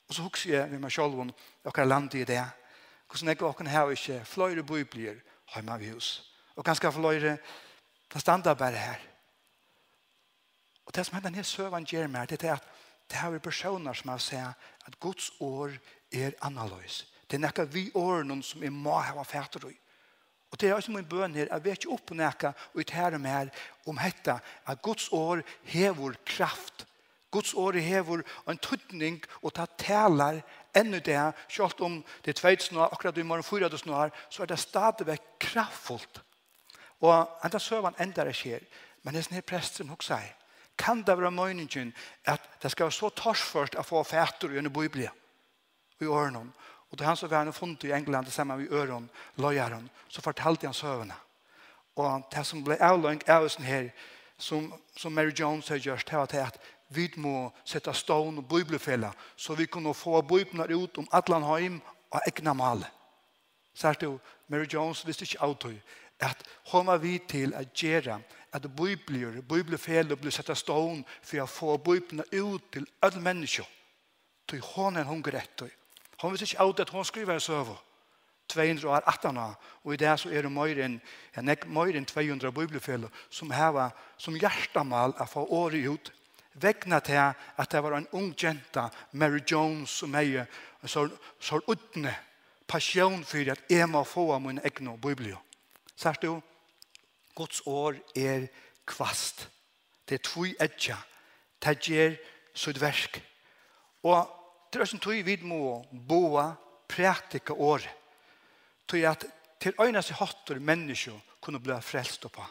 Og 0.10 0.16
så 0.16 0.26
husker 0.26 0.56
jeg 0.56 0.72
med 0.72 0.82
meg 0.82 0.96
selv 0.96 1.22
om 1.22 1.30
dere 1.62 1.86
landet 1.86 2.24
i 2.24 2.26
det. 2.32 2.42
Hvordan 3.06 3.30
jeg 3.30 3.42
dere 3.44 3.70
har 3.76 3.94
ikke 3.94 4.20
flere 4.26 4.66
bøyblier 4.66 5.22
hjemme 5.54 5.78
ved 5.84 5.94
hus. 5.94 6.10
Og 6.58 6.66
ganske 6.66 6.92
flere, 6.92 7.38
det 8.10 8.22
stander 8.22 8.58
bare 8.58 8.82
her. 8.88 9.13
Og 10.86 10.96
det 10.96 11.06
som 11.06 11.16
hender 11.16 11.30
ned 11.30 11.48
søvann 11.48 11.88
gjør 11.88 12.08
meg, 12.08 12.30
det 12.30 12.44
er 12.44 12.58
at 12.58 12.70
det 13.12 13.20
er 13.20 13.40
personer 13.40 13.94
som 13.94 14.10
har 14.10 14.22
sett 14.24 14.88
at 14.88 15.00
Guds 15.00 15.32
år 15.40 15.76
er 16.12 16.34
annerledes. 16.42 17.06
Det 17.28 17.38
er 17.38 17.46
nekka 17.46 17.64
vi 17.64 17.90
årene 17.96 18.44
som 18.44 18.64
er 18.64 18.72
må 18.72 19.00
ha 19.00 19.24
fætter 19.24 19.70
i. 19.70 19.76
Og 20.52 20.60
det 20.62 20.70
er 20.70 20.76
også 20.76 20.92
min 20.92 21.06
bøn 21.10 21.34
her, 21.34 21.48
jeg 21.50 21.64
vet 21.66 21.80
ikke 21.82 21.94
opp 21.96 22.12
nekka 22.14 22.52
ut 22.76 22.90
her 22.94 23.16
og 23.16 23.22
mer 23.22 23.50
om 23.90 23.98
dette, 23.98 24.36
at 24.68 24.82
Guds 24.82 25.08
år 25.12 25.42
hever 25.64 26.14
kraft. 26.26 26.86
Guds 27.32 27.54
år 27.54 27.80
hever 27.82 28.22
en 28.48 28.60
tydning 28.62 29.24
og 29.42 29.54
ta 29.54 29.66
taler 29.66 30.44
ännu 30.76 31.00
det, 31.00 31.34
selv 31.50 31.82
om 31.82 32.04
det 32.26 32.30
er 32.30 32.40
tveit 32.40 32.70
akkurat 32.78 33.18
i 33.18 33.24
morgen 33.24 33.44
fyra 33.44 33.70
det 33.70 33.80
snar, 33.80 34.12
så 34.30 34.44
er 34.44 34.46
det 34.46 34.60
stadigvæk 34.60 35.22
kraftfullt. 35.40 36.22
Og 37.02 37.40
enda 37.44 37.60
søvann 37.60 37.96
enda 38.00 38.24
det 38.24 38.36
skjer, 38.36 38.62
men 39.04 39.14
det 39.14 39.20
er 39.20 39.24
sånn 39.24 39.36
her 39.42 39.48
presten 39.48 39.90
hos 39.90 40.06
sier, 40.06 40.36
Kan 40.78 41.04
det 41.04 41.18
være 41.18 41.32
meningen 41.32 41.94
at 42.26 42.42
det 42.62 42.72
skal 42.72 42.86
være 42.86 42.92
så 42.98 43.10
torsførst 43.10 43.76
å 43.76 43.86
få 43.86 44.04
fætter 44.04 44.54
i 44.54 44.58
en 44.58 44.74
biblia 44.74 45.12
i 46.02 46.06
ørene. 46.06 46.48
Og 46.92 46.98
det 46.98 47.06
er 47.06 47.08
han 47.08 47.18
som 47.18 47.30
var 47.32 47.52
funnet 47.52 47.84
i 47.84 47.92
England 47.92 48.28
sammen 48.32 48.60
med 48.60 48.72
øren, 48.72 49.10
løyeren, 49.38 49.90
så 50.10 50.22
fortalte 50.22 50.68
han 50.68 50.74
søvende. 50.74 51.16
Og 51.96 52.24
det 52.36 52.46
som 52.46 52.64
ble 52.64 52.78
avløng 52.82 53.22
av 53.30 53.44
oss 53.44 53.56
her, 53.56 53.90
som, 54.38 54.74
som 54.98 55.14
Mary 55.14 55.34
Jones 55.40 55.68
har 55.68 55.78
gjort, 55.78 56.06
det 56.10 56.18
var 56.18 56.26
til 56.26 56.38
at 56.38 56.60
vi 56.90 57.08
må 57.18 57.52
sette 57.66 57.94
stående 57.94 58.44
og 58.44 58.48
bibelfelle, 58.48 59.10
så 59.36 59.56
vi 59.56 59.66
kunne 59.66 59.94
få 59.94 60.22
bibelene 60.22 60.76
ut 60.76 60.98
om 60.98 61.08
atlan 61.12 61.44
heim 61.44 61.82
og 62.12 62.22
egna 62.28 62.54
male. 62.54 62.86
jo, 64.02 64.20
Mary 64.48 64.68
Jones 64.74 65.08
visste 65.08 65.24
ikke 65.24 65.42
av 65.42 65.58
at 66.20 66.44
hun 66.72 66.86
var 66.86 66.98
vidt 66.98 67.28
til 67.30 67.54
å 67.56 67.64
gjøre 67.76 68.20
at 68.54 68.76
bibler, 68.76 69.42
biblefelet 69.42 70.20
blir 70.20 70.32
sett 70.32 70.50
av 70.50 70.60
stån 70.60 71.04
for 71.22 71.44
å 71.44 71.50
få 71.50 71.78
biblene 71.78 72.26
ut 72.32 72.70
til 72.72 72.86
alle 73.02 73.22
mennesker. 73.22 73.66
Til 74.48 74.62
hon 74.74 74.98
er 74.98 75.08
hun 75.10 75.24
grett. 75.24 75.64
Hon 76.22 76.34
vet 76.34 76.46
ikke 76.46 76.62
alt 76.62 76.80
at 76.84 76.94
hon 76.94 77.06
skriver 77.06 77.34
en 77.34 77.44
søvå. 77.44 77.76
200 78.54 78.90
år 78.90 79.04
18 79.08 79.38
år, 79.38 79.54
og 79.84 79.94
i 79.94 79.98
det 79.98 80.20
så 80.20 80.30
er 80.30 80.44
det 80.46 80.52
mer 80.52 80.80
enn, 80.86 80.98
en 81.40 81.48
mer 81.48 81.96
enn 81.96 82.06
200 82.06 82.52
bibelfeller 82.52 83.10
som 83.32 83.52
har 83.56 83.96
som 84.18 84.36
hjertemål 84.36 85.16
å 85.18 85.26
få 85.26 85.46
året 85.48 85.88
ut 85.88 86.12
vegna 86.54 87.00
til 87.00 87.34
at 87.58 87.72
det 87.72 87.82
var 87.84 87.98
en 87.98 88.08
ung 88.14 88.34
jenta, 88.38 88.90
Mary 89.12 89.42
Jones, 89.52 89.90
som 89.90 90.14
hei 90.14 90.44
så, 90.86 91.08
så 91.40 91.62
utne 91.68 92.14
passion 92.68 93.24
for 93.26 93.52
at 93.52 93.64
jeg 93.70 93.90
må 93.90 94.04
få 94.04 94.32
av 94.36 94.42
min 94.42 94.62
egne 94.64 94.98
bibel. 95.02 95.34
Sørst 95.96 96.22
du? 96.22 96.42
Guds 97.36 97.62
år 97.66 97.98
er 98.16 98.48
kvast. 98.86 99.48
Det 100.10 100.20
er 100.20 100.26
tvoi 100.28 100.54
etja. 100.62 100.98
Det 101.64 101.78
gjør 101.80 102.16
sudverk. 102.54 103.22
Og 104.04 104.28
det 104.74 104.82
er 104.82 104.90
som 104.90 105.00
tog 105.00 105.22
vi 105.26 105.38
må 105.42 105.84
boa 105.92 106.52
praktika 106.90 107.54
år. 107.54 107.86
Tog 108.88 109.06
at 109.08 109.26
til 109.64 109.80
øyne 109.80 110.02
seg 110.04 110.20
hattor 110.20 110.60
menneskje 110.60 111.14
kunne 111.42 111.62
bli 111.64 111.78
frelst 111.82 112.26
oppa. 112.28 112.46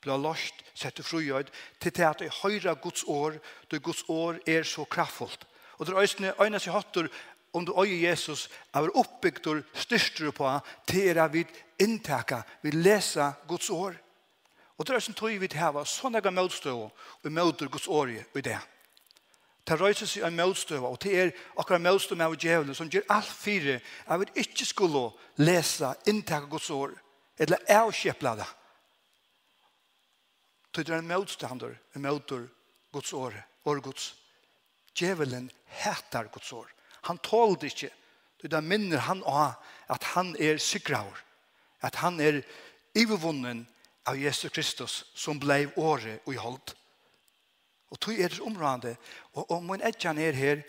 Bli 0.00 0.14
lost, 0.20 0.62
sette 0.74 1.02
frujøyd, 1.02 1.50
til 1.80 1.92
til 1.92 2.06
at 2.06 2.20
jeg 2.20 2.30
høyra 2.42 2.74
Guds 2.74 3.04
år, 3.08 3.38
då 3.70 3.78
Guds 3.78 4.04
år 4.08 4.38
er 4.46 4.62
så 4.62 4.84
kraftfullt. 4.84 5.46
Og 5.78 5.86
til 5.86 6.32
øyne 6.40 6.60
seg 6.60 6.72
hattor 6.72 7.08
om 7.52 7.64
du 7.64 7.72
øye 7.80 8.08
Jesus 8.08 8.48
er 8.74 8.90
oppbygd 8.94 9.46
og 9.46 9.62
styrster 9.74 10.30
på 10.30 10.60
til 10.86 11.16
er 11.16 11.28
vi 11.28 11.46
inntaka, 11.80 12.42
vi 12.62 12.70
leser 12.70 13.32
Guds 13.48 13.70
år. 13.70 13.94
Og 14.76 14.86
det 14.86 14.94
er 14.94 15.00
som 15.00 15.14
tog 15.16 15.32
vi 15.40 15.48
til 15.48 15.60
hava 15.60 15.84
sånne 15.88 16.20
gav 16.20 16.34
møtstøv 16.36 16.82
og 16.86 17.30
møter 17.32 17.70
Guds 17.72 17.88
året 17.88 18.36
i 18.36 18.44
det. 18.44 18.58
Det 19.66 19.78
røyser 19.80 20.06
seg 20.06 20.26
en 20.28 20.36
møtstøv, 20.36 20.84
og 20.84 21.00
det 21.02 21.14
er 21.18 21.32
akkurat 21.58 21.82
møtstøv 21.82 22.18
med 22.20 22.36
djevelen 22.38 22.76
som 22.76 22.90
gjør 22.92 23.08
alt 23.10 23.32
fire 23.32 23.80
at 24.06 24.20
vi 24.20 24.44
ikke 24.44 24.68
skulle 24.68 25.08
lese 25.42 25.90
inntak 26.06 26.44
av 26.46 26.52
Guds 26.52 26.70
år, 26.70 26.92
eller 27.38 27.72
avkjepla 27.72 28.36
det. 28.38 28.46
Så 30.76 30.84
det 30.84 30.92
er 30.92 31.00
en 31.00 31.08
motstander 31.08 31.72
en 31.96 32.02
møter 32.04 32.42
Guds 32.92 33.12
året, 33.16 33.42
år 33.64 33.80
Guds. 33.80 34.10
Djevelen 34.94 35.50
heter 35.80 36.28
Guds 36.32 36.52
år. 36.52 36.68
Han 37.08 37.18
tål 37.18 37.56
det 37.60 37.72
ikke. 37.72 37.90
Det 38.42 38.52
er 38.52 38.60
minner 38.60 39.00
han 39.08 39.22
av 39.24 39.56
at 39.88 40.04
han 40.12 40.34
er 40.36 40.60
sikraur, 40.60 41.16
at 41.80 41.96
han 42.02 42.20
er 42.20 42.42
ivervunnen, 42.94 43.64
av 44.06 44.18
Jesus 44.18 44.52
Kristus 44.52 45.04
som 45.14 45.40
ble 45.40 45.66
året 45.76 46.22
og 46.26 46.34
i 46.34 46.40
holdt. 46.40 46.74
Og 47.90 48.00
tog 48.00 48.18
er 48.18 48.32
det 48.32 48.42
området. 48.42 48.96
Og 49.34 49.50
om 49.50 49.64
man 49.64 49.82
ikke 49.86 50.14
er 50.22 50.32
her, 50.32 50.62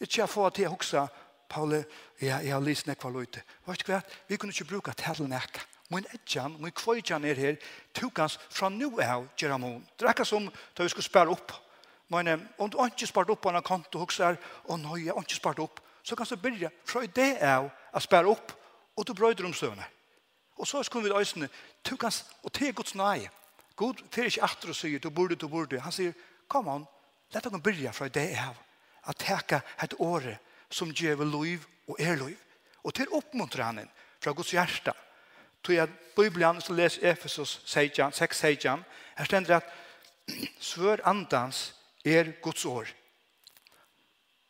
ikke 0.00 0.20
jeg 0.20 0.28
får 0.28 0.50
til 0.50 0.68
å 0.68 0.74
huske, 0.74 1.06
Paule, 1.54 1.84
ja, 2.20 2.40
jeg 2.42 2.54
har 2.54 2.62
lyst 2.64 2.88
nekva 2.88 3.10
løyte. 3.12 3.42
Vet 3.66 3.82
du 3.84 3.92
hva? 3.92 4.00
Vi 4.26 4.38
kunne 4.40 4.54
ikke 4.54 4.70
bruke 4.72 4.94
til 4.98 5.28
nekka. 5.28 5.62
Min 5.92 6.06
etjan, 6.16 6.56
min 6.58 6.72
kvøytjan 6.72 7.24
er 7.28 7.38
her, 7.38 7.58
tukans 7.94 8.38
fra 8.50 8.70
nu 8.72 8.88
av 9.04 9.28
Geramon. 9.38 9.84
Det 9.94 10.08
er 10.08 10.14
ikke 10.14 10.26
som 10.26 10.48
da 10.48 10.82
vi 10.82 10.90
skulle 10.90 11.06
spare 11.06 11.30
opp. 11.30 11.52
Men 12.08 12.48
om 12.58 12.70
du 12.70 12.78
ikke 12.80 13.06
spart 13.06 13.30
opp 13.30 13.42
på 13.44 13.52
en 13.52 13.62
konto 13.62 14.00
og 14.00 14.12
sier, 14.12 14.38
å 14.66 14.78
nei, 14.80 15.04
jeg 15.04 15.14
har 15.14 15.22
ikke 15.22 15.38
spart 15.38 15.60
opp, 15.62 15.82
så 16.02 16.16
kan 16.16 16.26
du 16.28 16.36
begynne 16.36 16.72
fra 16.84 17.04
det 17.06 17.30
av 17.44 17.68
å 17.68 18.02
spare 18.02 18.32
opp, 18.32 18.52
og 18.96 19.06
du 19.06 19.14
brøyder 19.14 19.46
om 19.46 19.54
støvner. 19.54 19.88
Og 20.56 20.66
så 20.66 20.82
skulle 20.82 21.08
vi 21.08 21.20
øsne, 21.20 21.48
du 21.90 21.96
kan, 21.96 22.12
og 22.42 22.52
til 22.52 22.74
Guds 22.74 22.94
nøye. 22.94 23.30
Gud 23.76 23.94
fyrir 24.12 24.30
ikke 24.30 24.42
atter 24.42 24.70
og 24.70 24.76
sier, 24.76 24.98
du 24.98 25.10
burde, 25.10 25.34
du 25.34 25.48
burde. 25.48 25.80
Han 25.80 25.92
sier, 25.92 26.12
kom 26.48 26.68
on, 26.68 26.86
let 27.34 27.44
dere 27.44 27.60
byrja 27.60 27.90
fra 27.90 28.08
det 28.08 28.28
jeg 28.30 28.38
har. 28.38 28.60
At 29.06 29.18
teka 29.18 29.60
et 29.82 29.96
åre 29.98 30.38
som 30.70 30.92
djevel 30.94 31.32
liv 31.34 31.64
og 31.88 31.96
er 31.98 32.16
liv. 32.16 32.38
Og 32.84 32.94
til 32.94 33.10
oppmuntrer 33.12 33.64
han 33.64 33.82
inn 33.82 33.90
fra 34.22 34.32
Guds 34.32 34.52
hjerte, 34.54 34.94
Tog 35.64 35.74
jeg 35.74 35.88
Bibelen, 36.16 36.60
så 36.60 36.72
les 36.72 36.98
Efesos 37.02 37.62
6, 37.64 38.00
6, 38.12 38.42
Her 39.16 39.24
stender 39.24 39.56
at 39.56 39.64
svør 40.60 41.00
andans 41.04 41.74
er 42.04 42.32
Guds 42.42 42.64
år. 42.64 42.86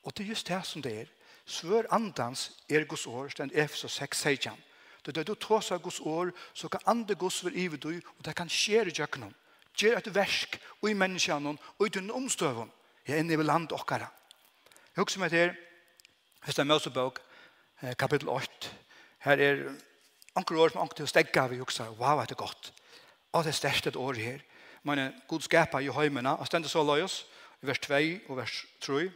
Og 0.02 0.16
det 0.16 0.24
er 0.24 0.28
just 0.28 0.48
det 0.48 0.66
som 0.66 0.82
det 0.82 1.00
er. 1.00 1.06
Svør 1.46 1.82
andans 1.90 2.52
er 2.68 2.84
Guds 2.84 3.06
år, 3.06 3.28
stender 3.28 3.64
Efesos 3.64 3.92
6, 3.92 4.18
6, 4.18 4.42
6. 4.42 4.54
Det 5.06 5.16
er 5.18 5.26
du 5.28 5.34
tås 5.34 5.70
av 5.72 5.82
Guds 5.82 6.00
år, 6.00 6.30
så 6.54 6.68
kan 6.68 6.80
andre 6.86 7.14
Guds 7.14 7.44
være 7.44 7.54
ivet 7.54 7.82
du, 7.82 7.90
og 7.92 8.24
det 8.24 8.36
kan 8.36 8.48
skje 8.48 8.86
i 8.88 8.94
djøkkenom. 8.94 9.34
Gjør 9.76 9.98
et 9.98 10.14
versk, 10.14 10.56
og 10.82 10.90
i 10.90 10.96
menneskene, 10.96 11.56
og 11.78 11.86
i 11.86 11.92
den 11.92 12.10
omstøven. 12.10 12.70
Jeg 13.06 13.16
er 13.16 13.20
inne 13.20 13.36
i 13.36 13.44
land 13.44 13.72
okkara. 13.72 14.08
Jeg 14.94 15.02
husker 15.02 15.20
meg 15.20 15.30
til, 15.30 15.52
hvis 16.44 16.54
det 16.54 16.62
er 16.62 16.70
Møsebøk, 16.70 17.20
kapittel 17.98 18.28
8. 18.28 18.70
Her 19.26 19.40
er 19.42 19.62
anker 20.36 20.56
år 20.56 20.72
som 20.72 20.80
anker 20.84 21.02
til 21.02 21.08
å 21.08 21.10
stegge 21.10 21.48
vi 21.50 21.60
husker. 21.60 21.92
Wow, 21.98 22.22
det 22.22 22.36
er 22.36 22.40
godt. 22.40 22.72
Og 23.32 23.44
det 23.44 23.52
er 23.52 23.58
største 23.58 23.92
et 23.92 24.00
år 24.00 24.20
her. 24.20 24.40
Men 24.84 25.12
god 25.28 25.44
skapa 25.44 25.80
i 25.80 25.92
høymene, 25.92 26.36
og 26.38 26.46
stendet 26.46 26.70
så 26.70 26.84
løy 26.84 27.04
oss, 27.04 27.24
i 27.62 27.66
vers 27.66 27.80
2 27.80 28.00
og 28.28 28.36
vers 28.36 28.58
3. 28.84 29.08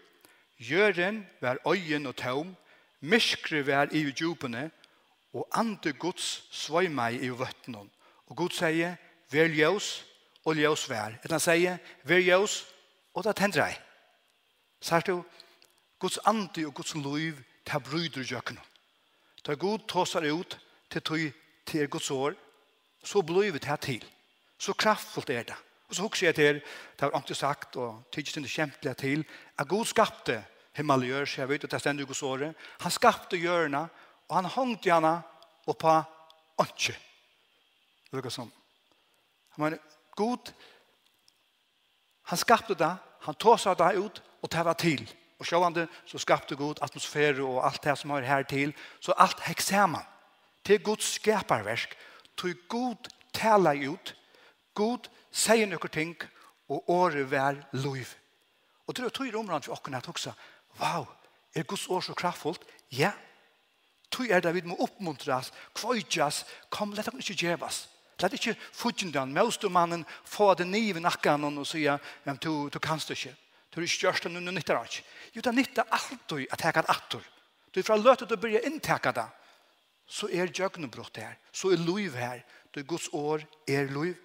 Gjøren 0.58 1.26
vær 1.40 1.60
øyen 1.68 2.06
og 2.06 2.16
tøm. 2.16 2.56
myskre 3.00 3.62
vær 3.66 3.92
i 3.94 4.10
djupene, 4.10 4.70
og 5.34 5.48
andre 5.52 5.92
Guds 5.92 6.48
svøymei 6.50 7.18
i 7.20 7.28
vøttenen. 7.28 7.90
Og 8.26 8.36
Gud 8.36 8.54
sier, 8.56 8.96
vær 9.30 9.48
ljøs, 9.52 10.04
og 10.44 10.56
ljøs 10.56 10.86
vær. 10.90 11.18
Etter 11.18 11.36
han 11.36 11.44
sier, 11.44 11.78
vær 12.04 12.22
ljøs, 12.24 12.62
og 13.14 13.24
da 13.24 13.32
tendrer 13.32 13.66
jeg. 13.66 13.80
Så 14.80 15.00
du, 15.06 15.22
Guds 15.98 16.18
ande 16.26 16.66
og 16.66 16.74
Guds 16.74 16.94
liv, 16.94 17.38
det 17.66 17.82
bryder 17.84 18.24
jøkken. 18.32 18.58
Da 19.46 19.54
god 19.54 19.78
tåser 19.88 20.32
ut 20.32 20.58
til 20.90 21.02
tog 21.02 21.32
til 21.66 21.88
Guds 21.88 22.10
år, 22.10 22.34
så 23.04 23.22
blir 23.22 23.52
det 23.52 23.80
til. 23.80 24.04
Så 24.58 24.72
kraftfullt 24.72 25.30
er 25.30 25.42
det. 25.42 25.56
Og 25.88 25.94
så 25.94 26.02
husker 26.02 26.26
jeg 26.26 26.34
til, 26.34 26.54
det 26.54 27.00
har 27.00 27.10
alltid 27.10 27.34
sagt, 27.34 27.76
og 27.76 28.04
tidsen 28.12 28.42
det 28.42 28.50
kjempelig 28.50 28.96
til, 28.96 29.24
at 29.58 29.68
Gud 29.68 29.84
skapte 29.84 30.44
himmel 30.76 31.00
og 31.00 31.08
jørs, 31.08 31.38
jeg 31.38 31.48
vet 31.48 31.64
at 31.64 31.70
det 31.70 31.80
stender 31.80 32.06
Guds 32.06 32.22
året. 32.22 32.54
Han 32.80 32.90
skapte 32.90 33.36
hjørna, 33.36 33.86
og 34.28 34.36
han 34.36 34.50
hongt 34.52 34.86
i 34.86 34.92
henne 34.92 35.14
oppa 35.68 36.02
åndsje. 36.60 36.94
Det 38.08 38.16
lukket 38.16 38.32
som. 38.32 38.50
Han 39.56 39.64
mener, 39.64 39.78
god, 40.16 40.52
han 42.28 42.38
skapte 42.38 42.76
det, 42.78 42.90
han 43.24 43.34
tog 43.34 43.58
seg 43.60 43.78
det 43.80 43.94
ut, 43.98 44.22
og 44.42 44.52
det 44.52 44.64
var 44.64 44.78
til. 44.78 45.02
Og 45.38 45.46
sjåvande, 45.46 45.86
så 46.06 46.18
skapte 46.18 46.56
god 46.56 46.82
atmosfære 46.82 47.44
og 47.44 47.62
alt 47.66 47.84
det 47.84 47.98
som 47.98 48.10
har 48.10 48.26
her 48.26 48.42
til, 48.42 48.74
så 49.00 49.14
alt 49.16 49.40
hekk 49.46 49.60
sammen. 49.62 50.02
Til 50.64 50.82
Guds 50.82 51.14
skaparversk, 51.14 51.94
tog 52.36 52.54
god 52.68 53.10
tala 53.32 53.72
ut, 53.88 54.14
god 54.74 55.08
sier 55.30 55.66
noen 55.66 55.92
ting, 55.94 56.16
og 56.68 56.90
året 56.90 57.30
vær 57.30 57.62
lov. 57.72 58.10
Og 58.86 58.96
det 58.96 59.04
er 59.04 59.14
tog 59.14 59.28
i 59.28 59.32
romrand 59.32 59.64
for 59.64 59.78
åkken 59.78 59.94
at 59.94 60.08
også, 60.08 60.32
wow, 60.80 61.06
er 61.54 61.62
Guds 61.62 61.88
år 61.88 62.00
så 62.00 62.14
kraftfullt? 62.14 62.64
Ja, 62.92 63.12
Tog 64.10 64.30
er 64.30 64.40
det 64.40 64.54
vi 64.56 64.64
må 64.64 64.76
oppmuntras, 64.80 65.52
kvøyjas, 65.76 66.44
kom, 66.72 66.94
let 66.96 67.06
dere 67.06 67.20
ikke 67.20 67.36
djevas. 67.36 67.86
Let 68.18 68.34
ikke 68.34 68.56
fudgendan, 68.74 69.34
mannen 69.70 70.04
få 70.24 70.54
den 70.54 70.72
niven 70.72 71.06
akkan 71.06 71.44
og 71.44 71.66
sier, 71.66 71.98
ja, 72.24 72.34
du, 72.34 72.68
du 72.68 72.78
kanst 72.78 73.10
ikke. 73.10 73.34
Du 73.70 73.80
er 73.80 73.86
ikke 73.86 74.06
gjørst 74.06 74.24
den 74.24 74.36
under 74.40 74.52
nyttar 74.52 74.80
ikke. 74.84 75.04
Jo, 75.34 75.42
det 75.44 75.54
nyttar 75.54 75.86
alltid 75.92 76.48
at 76.50 76.64
jeg 76.64 76.74
kan 76.74 76.88
atter. 76.88 77.22
Du 77.74 77.80
er 77.80 77.86
fra 77.86 77.98
løtet 78.00 78.32
å 78.32 78.38
begynne 78.40 78.64
inntaka 78.66 79.12
det. 79.12 79.26
Så 80.08 80.30
er 80.32 80.48
djøgnebrutt 80.48 81.20
her. 81.20 81.36
Så 81.52 81.70
er 81.70 81.84
loiv 81.84 82.16
her. 82.16 82.40
Du 82.72 82.80
er 82.80 82.88
Guds 82.88 83.10
år 83.12 83.44
er 83.68 83.92
loiv. 83.92 84.16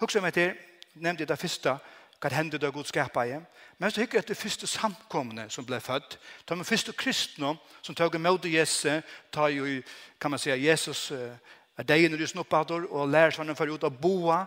Husk 0.00 0.20
om 0.20 0.28
etter, 0.28 0.54
nevnte 0.94 1.24
jeg 1.24 1.30
det 1.32 1.40
første, 1.40 1.78
hva 2.24 2.30
hendte 2.32 2.56
det 2.58 2.72
Gud 2.72 2.88
skapet 2.88 3.28
i. 3.28 3.38
Men 3.78 3.90
så 3.92 4.00
hikker 4.00 4.22
etter 4.22 4.38
første 4.38 4.66
samkomne 4.66 5.44
som 5.52 5.66
ble 5.68 5.76
født. 5.80 6.16
Ta 6.48 6.56
med 6.56 6.64
første 6.64 6.94
kristne 6.96 7.50
som 7.82 7.94
tog 7.94 8.14
imot 8.16 8.46
Jesus, 8.48 9.04
ta 9.32 9.50
jo, 9.52 9.82
kan 10.20 10.30
man 10.30 10.40
säga, 10.40 10.56
Jesus 10.56 11.10
er 11.10 11.84
deg 11.84 12.08
når 12.08 12.18
du 12.18 12.26
snoppador, 12.26 12.86
og 12.88 13.10
lærer 13.12 13.36
seg 13.36 13.52
for 13.56 13.68
ut 13.68 13.84
av 13.84 14.00
boa 14.00 14.46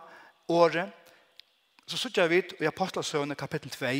året. 0.50 0.90
Så 1.86 1.98
sitter 1.98 2.28
vi 2.28 2.42
i 2.60 2.66
Apostelsøvne 2.66 3.36
kapittel 3.36 3.70
2, 3.70 3.94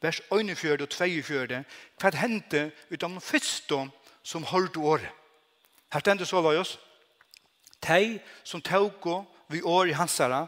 vers 0.00 0.22
41 0.30 0.80
og 0.80 0.88
42, 0.88 1.64
hva 2.00 2.16
hendte 2.16 2.70
utom 2.90 3.20
første 3.20 3.84
som 4.24 4.48
holdt 4.48 4.76
året. 4.76 5.12
Her 5.92 6.00
stendet 6.00 6.28
så 6.28 6.40
la 6.40 6.56
oss, 6.60 6.78
Tei 7.80 8.18
som 8.42 8.60
tauko 8.60 9.20
vi 9.48 9.60
år 9.62 9.92
i 9.92 9.94
hansara 9.94 10.46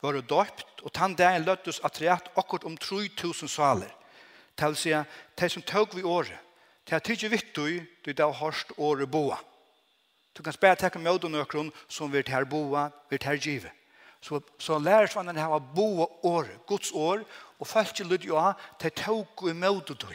var 0.00 0.16
døpt 0.16 0.69
Og 0.82 0.92
tann 0.92 1.14
dagen 1.14 1.44
løttes 1.44 1.80
atreat 1.84 2.30
akkurat 2.36 2.64
om 2.64 2.76
3000 2.76 3.48
saler. 3.48 3.90
Det 4.58 4.68
vil 4.68 4.76
si, 4.76 4.94
det 5.40 5.50
som 5.52 5.62
tog 5.62 5.96
vi 5.96 6.02
året, 6.02 6.38
det 6.88 6.96
er 6.96 7.04
tidlig 7.04 7.30
vitt 7.30 7.52
du, 7.54 7.80
du 8.04 8.12
da 8.12 8.26
hørst 8.34 8.72
året 8.78 9.10
boa. 9.10 9.38
Du 10.34 10.42
kan 10.42 10.52
spela 10.52 10.74
tekke 10.74 10.98
med 10.98 11.24
og 11.24 11.30
nøkron 11.30 11.70
som 11.88 12.12
vil 12.12 12.26
her 12.28 12.44
boa, 12.44 12.88
vil 13.10 13.22
her 13.22 13.36
give. 13.36 13.70
Så, 14.20 14.40
så 14.58 14.78
lærersvannen 14.78 15.36
her 15.36 15.48
var 15.48 15.62
boa 15.74 16.06
året, 16.22 16.66
Guds 16.66 16.92
år, 16.92 17.22
og 17.58 17.66
folk 17.66 17.98
lydde 18.04 18.26
jo 18.26 18.36
av, 18.36 18.58
det 18.82 18.94
tog 18.94 19.48
i 19.48 19.52
med 19.52 19.80
du. 19.88 20.12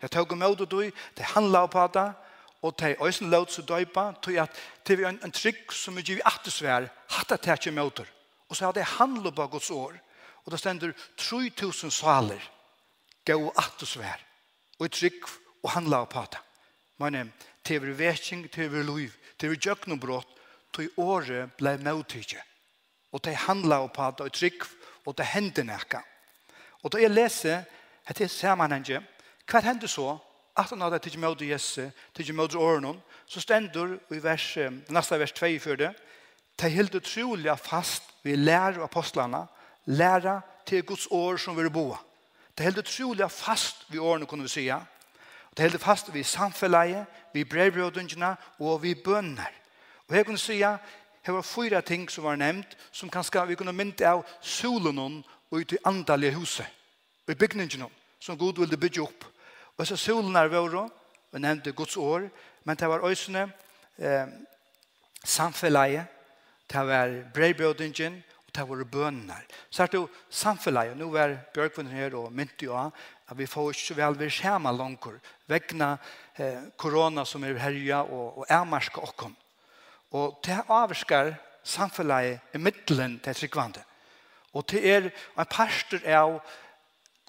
Det 0.00 0.10
tog 0.10 0.32
i 0.32 0.36
med 0.36 0.66
du, 0.66 0.90
det 1.16 1.30
handla 1.34 1.66
på 1.66 1.86
det, 1.94 2.12
og 2.62 2.74
det 2.78 2.96
øysen 3.02 3.30
lød 3.30 3.46
så 3.50 3.62
døypa, 3.62 4.12
tog 4.22 4.38
at 4.38 4.58
det 4.86 5.00
er 5.00 5.08
en, 5.08 5.20
en 5.24 5.32
trygg 5.32 5.72
som 5.72 5.98
er 5.98 6.02
givet 6.06 6.26
attesvær, 6.26 6.88
hatt 7.08 7.32
at 7.32 7.42
det 7.42 7.50
er 7.50 7.60
ikke 7.60 7.74
møter. 7.74 8.06
Och 8.52 8.56
så 8.56 8.64
hadde 8.64 8.80
det 8.80 8.84
handlet 8.84 9.34
på 9.34 9.46
Guds 9.46 9.70
år. 9.70 10.02
Och 10.20 10.50
då 10.50 10.56
stender 10.56 10.94
3000 11.16 11.90
saler. 11.90 12.50
Gå 13.26 13.52
att 13.56 13.82
och 13.82 13.88
svär. 13.88 14.26
Och 14.78 14.86
ett 14.86 14.92
tryck 14.92 15.22
och 15.62 15.70
handla 15.70 16.06
på 16.06 16.26
det. 16.30 16.38
Men 16.96 17.32
det 17.62 17.78
var 17.78 17.86
vätning, 17.86 18.48
det 18.54 18.68
var 18.68 18.96
liv, 18.96 19.16
det 19.36 19.48
var 19.48 19.96
brått, 19.96 20.26
Det 20.76 20.88
året 20.96 21.56
ble 21.56 21.78
mottycke. 21.78 22.44
Och 23.10 23.20
det 23.20 23.34
handla 23.34 23.88
på 23.88 24.14
det, 24.18 24.24
og 24.24 24.32
tryck 24.32 24.62
och 25.04 25.14
det 25.14 25.24
hände 25.24 25.62
näka. 25.62 26.04
Och 26.82 26.90
då 26.90 26.98
jeg 27.00 27.10
leser, 27.10 27.64
att 28.04 28.16
det 28.16 28.24
är 28.24 28.28
sammanhanget. 28.28 29.02
Vad 29.52 29.64
hände 29.64 29.88
så? 29.88 30.18
At 30.54 30.70
han 30.70 30.80
hadde 30.80 30.98
tidigt 30.98 31.20
møte 31.20 31.44
Jesse, 31.44 31.92
tidigt 32.12 32.34
møte 32.34 32.58
årene, 32.58 33.00
Så 33.26 33.40
stender 33.40 33.98
i 34.10 34.18
vers, 34.18 34.58
neste 34.88 35.18
vers 35.18 35.32
2 35.32 35.58
för 35.58 35.76
det. 35.76 35.94
De 36.62 36.68
helt 36.68 36.94
utrolig 36.94 37.58
fast 37.58 38.02
vi 38.22 38.36
lærer 38.36 38.84
apostlene, 38.84 39.46
lærer 39.84 40.40
til 40.66 40.84
Guds 40.86 41.08
år 41.10 41.36
som 41.36 41.56
vi 41.58 41.68
boa. 41.68 41.96
De 42.58 42.62
helt 42.62 42.78
utrolig 42.78 43.30
fast 43.30 43.86
vi 43.88 43.98
årene, 43.98 44.26
kunne 44.26 44.42
vi 44.42 44.48
sige. 44.48 44.76
De 45.56 45.62
helt 45.62 45.80
fast 45.82 46.14
vi 46.14 46.22
samfunnet, 46.22 47.06
vi 47.32 47.44
brevbrødungene 47.44 48.36
og 48.60 48.82
vi 48.82 48.94
bønner. 48.94 49.50
Og 50.08 50.16
jeg 50.16 50.26
kunne 50.26 50.38
sige, 50.38 50.78
det 51.26 51.34
var 51.34 51.42
fyra 51.42 51.80
ting 51.80 52.10
som 52.10 52.24
var 52.24 52.36
nevnt, 52.36 52.76
som 52.92 53.10
kanskje 53.10 53.46
vi 53.46 53.54
kunne 53.54 53.72
mynte 53.72 54.06
av 54.06 54.24
solen 54.40 55.24
og 55.50 55.58
ut 55.58 55.72
i 55.72 55.82
andalige 55.84 56.34
huset, 56.34 56.66
og 57.26 57.32
i 57.32 57.34
bygningene, 57.34 57.86
som 58.20 58.38
Gud 58.38 58.58
ville 58.58 58.76
bygge 58.76 59.02
opp. 59.02 59.24
Og 59.76 59.86
så 59.86 59.96
solen 59.96 60.36
er 60.36 60.48
våre, 60.48 60.88
og 61.32 61.40
nevnte 61.40 61.72
Guds 61.72 61.96
år, 61.96 62.28
men 62.64 62.76
det 62.76 62.88
var 62.88 63.06
øsene, 63.10 63.52
eh, 63.98 64.26
samfunnet, 65.24 66.06
det 66.72 66.86
var 66.88 67.14
breibjødingen, 67.34 68.22
og 68.46 68.54
det 68.54 68.68
var 68.68 68.84
bønner. 68.84 69.44
Så 69.70 69.82
er 69.82 69.92
det 69.92 70.00
jo 70.00 70.08
samfunnet, 70.30 70.92
og 70.92 70.96
nå 70.96 71.10
var 71.12 71.36
Bjørkvinnen 71.54 71.92
her 71.92 72.16
og 72.16 72.32
mynte 72.32 72.64
jo 72.64 72.76
at 72.76 73.38
vi 73.38 73.46
får 73.46 73.70
ikke 73.72 73.86
så 73.86 73.96
vel 73.96 74.18
vi 74.18 74.28
skjema 74.32 74.72
langt, 74.72 75.06
vekkene 75.48 75.96
eh, 76.36 76.60
korona 76.76 77.24
som 77.24 77.44
er 77.44 77.60
herja 77.60 78.02
og, 78.02 78.38
og 78.38 78.44
er 78.48 78.64
marske 78.64 79.00
åkken. 79.00 79.36
Og 80.12 80.40
det 80.44 80.58
avskar 80.68 81.34
samfunnet 81.64 82.54
i 82.54 82.60
middelen 82.60 83.18
til 83.24 83.34
tryggvandet. 83.34 83.84
Og 84.52 84.66
det 84.68 84.82
er 84.84 85.08
en 85.08 85.48
parster 85.48 86.04
av 86.12 86.40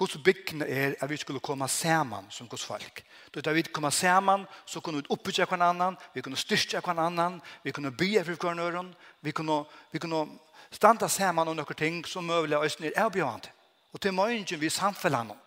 Guds 0.03 0.17
byggene 0.19 0.65
er 0.67 0.95
at 0.99 1.09
vi 1.09 1.17
skulle 1.17 1.39
komme 1.39 1.67
sammen 1.67 2.25
som 2.29 2.47
Guds 2.47 2.65
folk. 2.65 3.03
Da 3.33 3.51
vi 3.51 3.61
kom 3.61 3.91
sammen, 3.91 4.45
så 4.65 4.79
kunne 4.79 4.97
vi 4.97 5.07
oppbygge 5.09 5.45
hver 5.45 5.61
annan, 5.63 5.95
vi 6.13 6.21
kunne 6.21 6.37
styrke 6.37 6.81
hver 6.83 6.99
annan, 6.99 7.41
vi 7.63 7.71
kunne 7.71 7.91
bygge 7.91 8.25
for 8.25 8.35
hver 8.35 8.53
nøren, 8.53 8.95
vi 9.21 9.31
kunne, 9.31 9.63
vi 9.91 9.99
kunne 9.99 10.25
standa 10.71 11.07
sammen 11.07 11.47
om 11.47 11.55
noen 11.55 11.77
ting 11.77 12.03
som 12.07 12.27
mulig 12.27 12.57
og 12.57 12.65
østene 12.65 12.91
er 12.91 13.05
avbjørende. 13.05 13.49
Og 13.93 14.01
til 14.01 14.13
morgenen 14.13 14.61
vi 14.61 14.69
samfeller 14.69 15.23
noen. 15.23 15.39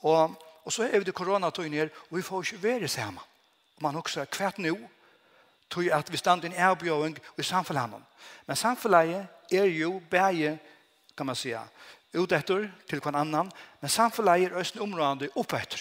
Og, 0.00 0.34
og 0.64 0.72
så 0.72 0.88
er 0.90 1.06
det 1.06 1.14
koronatøyene 1.14 1.76
her, 1.76 1.94
og 2.10 2.16
vi 2.16 2.22
får 2.22 2.42
ikke 2.42 2.62
være 2.62 2.88
sammen. 2.88 3.22
Og 3.76 3.82
man 3.82 3.96
også 3.96 4.24
kvärt 4.24 4.58
nu 4.58 4.74
nå, 4.74 4.88
tog 5.70 5.92
at 5.92 6.12
vi 6.12 6.16
stand 6.16 6.44
i 6.44 6.46
en 6.46 6.90
och 6.90 7.18
i 7.38 7.42
samfunnet. 7.42 8.02
Men 8.46 8.56
samfunnet 8.56 9.26
er 9.52 9.64
jo 9.64 10.02
bæge, 10.10 10.58
kan 11.16 11.26
man 11.26 11.36
säga, 11.36 11.68
ut 12.16 12.32
etter 12.32 12.68
til 12.88 13.00
hver 13.04 13.16
annan, 13.16 13.50
men 13.80 13.92
samfunnet 13.92 14.48
er 14.48 14.56
også 14.56 14.82
områdende 14.82 15.30
opp 15.36 15.54
etter. 15.58 15.80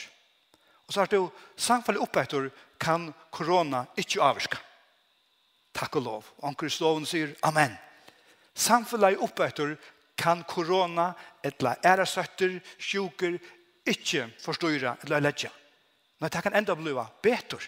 Og 0.88 0.94
så 0.94 1.04
er 1.04 1.12
det 1.12 1.20
jo 1.20 1.30
samfunnet 1.56 2.04
opp 2.04 2.18
etter 2.20 2.50
kan 2.80 3.10
korona 3.32 3.86
ikke 3.98 4.24
avvirke. 4.24 4.60
Takk 5.78 6.00
og 6.00 6.04
lov. 6.04 6.32
Anker 6.48 6.72
loven 6.82 7.06
sier 7.06 7.36
amen. 7.46 7.76
Samfunnet 8.58 9.22
opp 9.22 9.40
etter 9.46 9.76
kan 10.18 10.42
korona 10.50 11.12
eller 11.46 11.78
æresøtter, 11.86 12.58
sjuker, 12.80 13.38
ikke 13.88 14.26
forstyrre 14.42 14.98
eller 15.06 15.22
ledje. 15.22 15.52
Men 16.20 16.32
det 16.34 16.42
kan 16.44 16.56
enda 16.58 16.76
bli 16.76 16.96
bedre. 17.22 17.60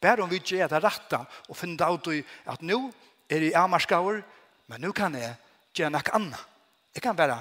Bare 0.00 0.22
om 0.22 0.28
vi 0.28 0.36
ikke 0.36 0.60
er 0.60 0.68
det 0.68 0.82
rette 0.84 1.18
og 1.48 1.56
finner 1.56 1.94
ut 1.94 2.10
at 2.44 2.62
nå 2.62 2.90
er 3.30 3.46
jeg 3.46 3.56
avmarskaver, 3.56 4.20
men 4.68 4.80
nå 4.84 4.92
kan 4.92 5.14
jeg 5.16 5.32
gjøre 5.74 5.94
noe 5.94 6.14
annet. 6.18 6.44
Jeg 6.94 7.02
kan 7.02 7.16
bare 7.16 7.38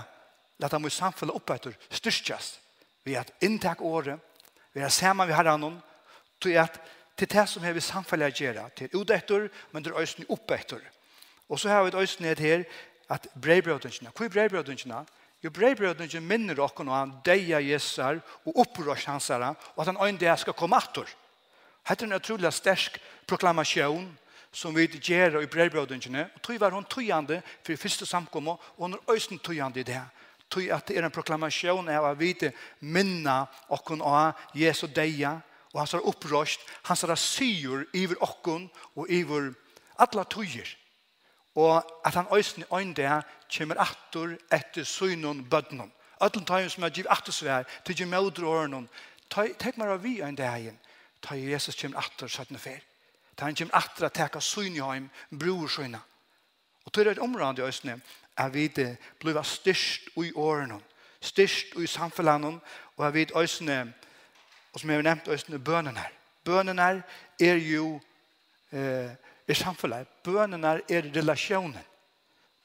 Lata 0.59 0.79
mig 0.79 0.91
samfella 0.91 1.33
etter 1.33 1.77
styrkjas 1.89 2.59
vi 3.03 3.15
at 3.15 3.31
inntak 3.41 3.81
året, 3.81 4.19
vi 4.73 4.89
sammen 4.89 5.27
vi 5.27 5.33
har 5.33 5.43
herran 5.43 5.81
till 6.39 6.59
att 6.59 6.79
till 7.15 7.27
det 7.27 7.47
som 7.47 7.73
vi 7.73 7.81
samfunnet 7.81 8.41
gjør, 8.41 8.69
til 8.75 8.89
till 8.89 9.11
etter, 9.11 9.49
men 9.71 9.83
til 9.83 9.93
øyne 9.93 10.25
opp 10.29 10.51
etter. 10.51 10.81
Och 11.47 11.59
så 11.59 11.69
har 11.69 11.83
vi 11.83 12.03
ett 12.03 12.19
her, 12.19 12.35
här 12.35 12.65
att 13.07 13.33
brevbrödungarna, 13.33 14.11
hur 14.17 14.29
brevbrödungarna 14.29 15.05
Jo 15.43 15.51
brevbrødningen 15.51 16.23
minner 16.23 16.55
dere 16.55 16.85
når 16.87 16.95
han 16.95 17.13
deier 17.25 17.59
jesar 17.59 18.21
og 18.45 18.61
opprørs 18.63 19.03
hansara 19.09 19.49
og 19.75 19.81
at 19.83 19.89
han 19.91 19.99
øyne 19.99 20.19
det 20.19 20.39
skal 20.39 20.55
komme 20.55 20.77
attor. 20.79 21.09
Hette 21.83 22.05
en 22.07 22.15
utrolig 22.15 22.53
sterk 22.55 23.01
proklamasjon 23.27 24.07
som 24.55 24.75
vi 24.75 24.87
gjør 24.87 25.41
i 25.41 25.49
brevbrødningene 25.51 26.29
og 26.35 26.41
tog 26.41 26.59
var 26.61 26.71
hun 26.71 26.87
tøyende 26.87 27.41
for 27.63 27.75
første 27.75 28.05
samkommet 28.05 28.55
og 28.77 28.85
hun 28.85 28.93
er 28.93 29.11
øysen 29.11 29.39
tøyende 29.39 29.79
i 29.79 29.83
det 29.83 29.99
tog 30.53 30.69
at 30.69 30.87
det 30.87 30.97
er 30.97 31.07
en 31.07 31.13
proklamasjon 31.13 31.89
av 31.89 32.05
å 32.11 32.13
vite 32.19 32.51
minna 32.79 33.43
okkon 33.73 34.03
av 34.05 34.39
Jesu 34.57 34.85
deia 34.87 35.39
og 35.73 35.81
hans 35.81 35.95
har 35.95 36.05
opprøst 36.05 36.61
hans 36.87 37.01
har 37.01 37.17
syr 37.17 37.87
iver 37.97 38.21
okkon 38.21 38.69
og 38.93 39.09
iver 39.09 39.51
alla 40.01 40.25
tøyer. 40.29 40.69
Og 41.57 41.81
at 42.05 42.15
han 42.17 42.29
øysen 42.33 42.63
i 42.63 42.69
øynda 42.73 43.21
kommer 43.57 43.81
attor 43.81 44.37
etter 44.51 44.83
synen 44.83 45.43
bødnon 45.49 45.91
Ötlen 46.23 46.45
tøyen 46.45 46.69
som 46.69 46.83
er 46.83 46.93
giv 46.93 47.09
attor 47.09 47.33
svær 47.35 47.65
til 47.85 47.97
gjem 47.97 48.13
mødre 48.13 48.47
åren 48.47 48.87
Tenk 49.33 49.77
meg 49.77 49.89
av 49.89 50.03
vi 50.03 50.19
en 50.21 50.37
dagen 50.37 50.77
ta 51.21 51.35
Jesus 51.35 51.75
kommer 51.75 51.99
attor 51.99 52.27
17 52.27 52.59
fer. 52.59 52.79
Ta 53.35 53.45
han 53.45 53.55
kommer 53.55 53.75
attor 53.75 54.05
at 54.05 54.13
teka 54.13 54.41
syn 54.41 54.77
i 54.77 54.83
heim 54.83 55.09
bror 55.29 55.67
syna 55.67 55.99
og 56.83 56.91
tøyer 56.91 57.13
et 57.13 57.23
område 57.23 57.61
i 57.61 57.65
øysen 57.65 58.01
at 58.37 58.53
vi 58.53 58.67
blir 59.19 59.41
styrst 59.43 60.09
i 60.17 60.31
årene, 60.35 60.79
styrst 61.21 61.75
i 61.79 61.87
samfunnet, 61.87 62.59
og 62.97 63.07
at 63.07 63.13
vi 63.13 63.27
øsne, 63.35 63.93
og 64.73 64.79
som 64.79 64.89
jeg 64.89 64.97
har 64.97 65.03
nevnt, 65.03 65.27
øsne 65.27 65.59
bønene 65.59 65.99
her. 65.99 66.11
Bønene 66.43 67.03
er 67.39 67.55
jo 67.55 68.01
eh, 68.71 69.09
i 69.47 69.53
samfunnet. 69.53 70.07
Bønene 70.23 70.79
er 70.89 71.09
relasjonen. 71.15 71.77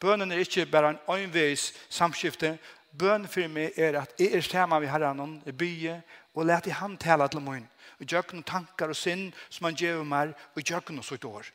Bønene 0.01 0.35
er 0.35 0.39
ikke 0.39 0.67
bare 0.67 0.91
en 0.91 0.99
øynveis 1.11 1.73
samskifte. 1.89 2.59
Bøn 2.99 3.29
for 3.29 3.49
meg 3.49 3.77
er 3.77 4.01
at 4.01 4.15
jeg 4.19 4.33
er 4.33 4.41
sammen 4.41 4.81
med 4.81 4.89
herren 4.89 5.43
i 5.47 5.53
byen, 5.53 6.03
og 6.35 6.47
let 6.47 6.67
i 6.67 6.71
han 6.71 6.97
tale 6.97 7.29
til 7.29 7.41
min. 7.41 7.67
Og 8.01 8.07
gjør 8.07 8.33
noen 8.33 8.45
tanker 8.47 8.89
og 8.89 8.97
sinn 8.97 9.29
som 9.51 9.65
han 9.67 9.77
gjør 9.77 10.05
meg, 10.05 10.35
og 10.55 10.63
gjør 10.63 10.91
noen 10.91 11.03
sånt 11.03 11.25
år 11.25 11.47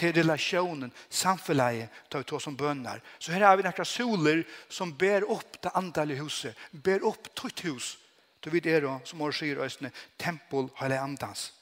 til 0.00 0.14
relasjonen, 0.16 0.92
samfunnet, 1.08 1.90
ta 2.08 2.20
ut 2.20 2.32
oss 2.32 2.44
som 2.44 2.56
bönnar. 2.56 3.00
Så 3.18 3.32
här 3.32 3.40
har 3.40 3.56
vi 3.56 3.62
några 3.62 3.84
soler 3.84 4.44
som 4.68 4.92
bär 4.96 5.22
upp 5.22 5.62
det 5.62 5.68
andaliga 5.68 6.22
huset, 6.22 6.56
bär 6.70 7.04
upp 7.04 7.34
tutt 7.34 7.64
hus. 7.64 7.98
Då 8.40 8.50
vid 8.50 8.62
det 8.62 8.80
da, 8.80 9.00
som 9.04 9.20
har 9.20 9.32
sier, 9.32 9.58
østene, 9.60 9.90
tempel 10.16 10.68
har 10.74 10.90
andans. 10.90 11.52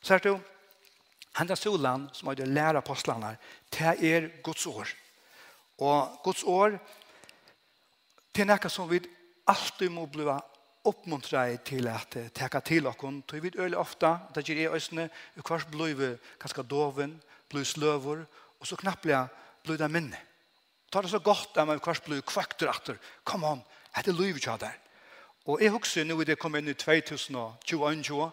Så 0.00 0.14
här 0.14 0.20
då, 0.20 0.40
han 1.32 1.56
solan 1.56 2.10
som 2.12 2.28
har 2.28 2.34
det 2.34 2.46
lära 2.46 2.78
apostlarna, 2.78 3.36
det 3.70 4.04
er 4.04 4.42
Guds 4.42 4.66
år. 4.66 4.88
Och 5.76 6.20
Guds 6.24 6.44
år, 6.44 6.78
det 8.32 8.42
är 8.42 8.68
som 8.68 8.88
vi 8.88 9.00
alltid 9.44 9.90
må 9.90 10.06
bli 10.06 10.24
oppmuntra 10.86 11.48
er 11.50 11.56
til 11.66 11.88
at 11.90 12.16
teka 12.34 12.60
til 12.60 12.86
okkon. 12.86 13.22
Tog 13.22 13.42
vi 13.42 13.50
øyla 13.58 13.78
ofta, 13.78 14.18
det 14.34 14.44
gjør 14.46 14.60
jeg 14.60 14.74
øysene, 14.74 15.08
i 15.36 15.42
kvars 15.42 15.66
bløyve 15.70 16.18
ganske 16.38 16.62
doven, 16.62 17.20
blir 17.50 17.64
sløver, 17.64 18.24
og 18.60 18.66
så 18.66 18.78
knapplega 18.78 19.26
blir 19.64 19.78
det 19.80 19.90
minne. 19.90 20.18
Tar 20.92 21.02
det 21.02 21.10
så 21.10 21.18
godt 21.18 21.58
at 21.58 21.66
man 21.66 21.80
kvart 21.82 22.04
blir 22.06 22.22
kvakter 22.26 22.70
etter. 22.70 22.98
Kom 23.24 23.44
on, 23.44 23.62
hette 23.96 24.14
livet 24.14 24.40
ikke 24.40 24.58
der. 24.62 24.76
Og 25.46 25.62
jeg 25.62 25.70
husker 25.74 26.06
nå 26.06 26.18
i 26.20 26.26
det 26.26 26.38
kom 26.42 26.56
inn 26.58 26.70
i 26.70 26.74
2021, 26.74 28.30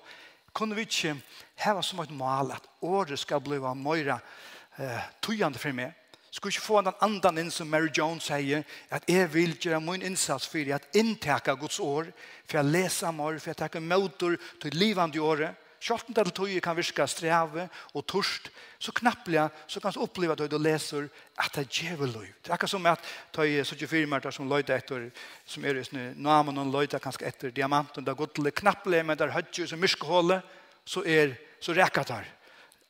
kunne 0.53 0.77
vi 0.77 0.85
ikke 0.85 1.15
heva 1.63 1.81
som 1.81 2.01
et 2.01 2.13
mål 2.13 2.53
at 2.55 2.65
året 2.85 3.19
skal 3.19 3.41
bli 3.41 3.57
mer 3.59 4.15
eh, 4.15 5.03
tøyende 5.21 5.61
for 5.61 5.73
meg. 5.73 5.93
Skulle 6.33 6.53
ikke 6.53 6.65
få 6.65 6.81
den 6.81 7.01
andan 7.05 7.37
inn 7.37 7.51
som 7.53 7.69
Mary 7.69 7.91
Jones 7.93 8.25
sier, 8.25 8.63
at 8.89 9.05
jeg 9.09 9.29
vil 9.33 9.53
gjøre 9.53 9.81
min 9.81 10.01
innsats 10.01 10.47
for 10.49 10.73
at 10.73 10.87
inntaka 10.97 11.53
Guds 11.53 11.79
år, 11.79 12.09
for 12.47 12.57
jeg 12.57 12.71
leser 12.73 13.13
mer, 13.13 13.37
for 13.37 13.51
jeg 13.51 13.59
takker 13.61 13.83
møter 13.85 14.39
til 14.61 14.77
livande 14.77 15.21
året, 15.21 15.53
Kjorten 15.83 16.15
til 16.15 16.29
tøye 16.31 16.61
kan 16.63 16.77
virka 16.77 17.03
streve 17.11 17.65
og 17.91 18.05
torst, 18.07 18.47
så 18.79 18.93
knapplega 18.95 19.49
så 19.67 19.81
kan 19.83 19.91
du 19.91 19.99
oppleva 20.05 20.35
det 20.39 20.47
du 20.51 20.55
leser 20.55 21.09
at 21.35 21.51
det 21.57 21.65
er 21.65 21.71
djeveløy. 21.75 22.29
Det 22.39 22.51
er 22.51 22.55
akkurat 22.55 22.71
som 22.71 22.85
at 22.87 23.09
tøye 23.35 23.65
74 23.67 24.07
mærtar 24.07 24.31
som 24.31 24.47
løyde 24.47 24.71
etter, 24.75 25.09
som 25.45 25.65
er 25.65 25.81
i 25.83 26.03
namen 26.15 26.61
og 26.61 26.71
løyde 26.71 27.01
kanskje 27.03 27.27
etter 27.27 27.51
diamanten, 27.51 28.05
det 28.05 28.13
er 28.13 28.19
godtelig 28.21 28.53
knapplega, 28.61 29.03
men 29.03 29.19
det 29.19 29.27
er 29.27 29.35
høytje 29.35 29.67
som 29.67 29.83
myrskehålet, 29.83 30.55
så 30.85 31.03
er 31.03 31.35
så 31.63 31.75
rekker 31.75 32.03
det 32.03 32.23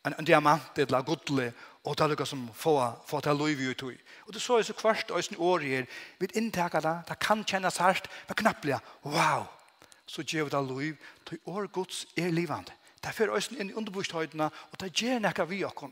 En, 0.05 0.13
en 0.19 0.25
diamant 0.25 0.77
er 0.77 1.01
godtelig, 1.01 1.53
og 1.83 1.95
det 1.95 2.03
er 2.03 2.11
noe 2.11 2.25
som 2.25 2.49
får, 2.53 2.99
får 3.07 3.21
til 3.21 3.37
løyvi 3.39 3.69
ut 3.71 3.83
i. 3.87 3.97
Og 4.27 4.33
det 4.33 4.41
så 4.41 4.57
er 4.57 4.63
så 4.67 4.73
kvart 4.73 5.11
øysen 5.15 5.37
år 5.39 5.59
her, 5.59 5.85
vi 6.19 6.27
inntekka 6.35 6.81
det, 6.81 6.95
det 7.07 7.19
kan 7.19 7.43
kjennes 7.43 7.77
hardt, 7.77 8.09
men 8.27 8.35
knapplega, 8.35 8.79
wow, 9.03 9.47
så 10.05 10.21
djeveløy, 10.21 10.93
tøy 11.25 11.37
år 11.47 11.67
gods 11.71 12.05
er 12.17 12.31
livande. 12.31 12.75
Det 13.03 13.09
er 13.09 13.13
fyrir 13.13 13.35
øysen 13.35 13.57
inn 13.59 13.69
i 13.69 13.73
underbostøydene, 13.73 14.45
og 14.71 14.79
det 14.79 14.93
gjør 14.95 15.19
noe 15.19 15.47
vi 15.49 15.63
okkur. 15.67 15.89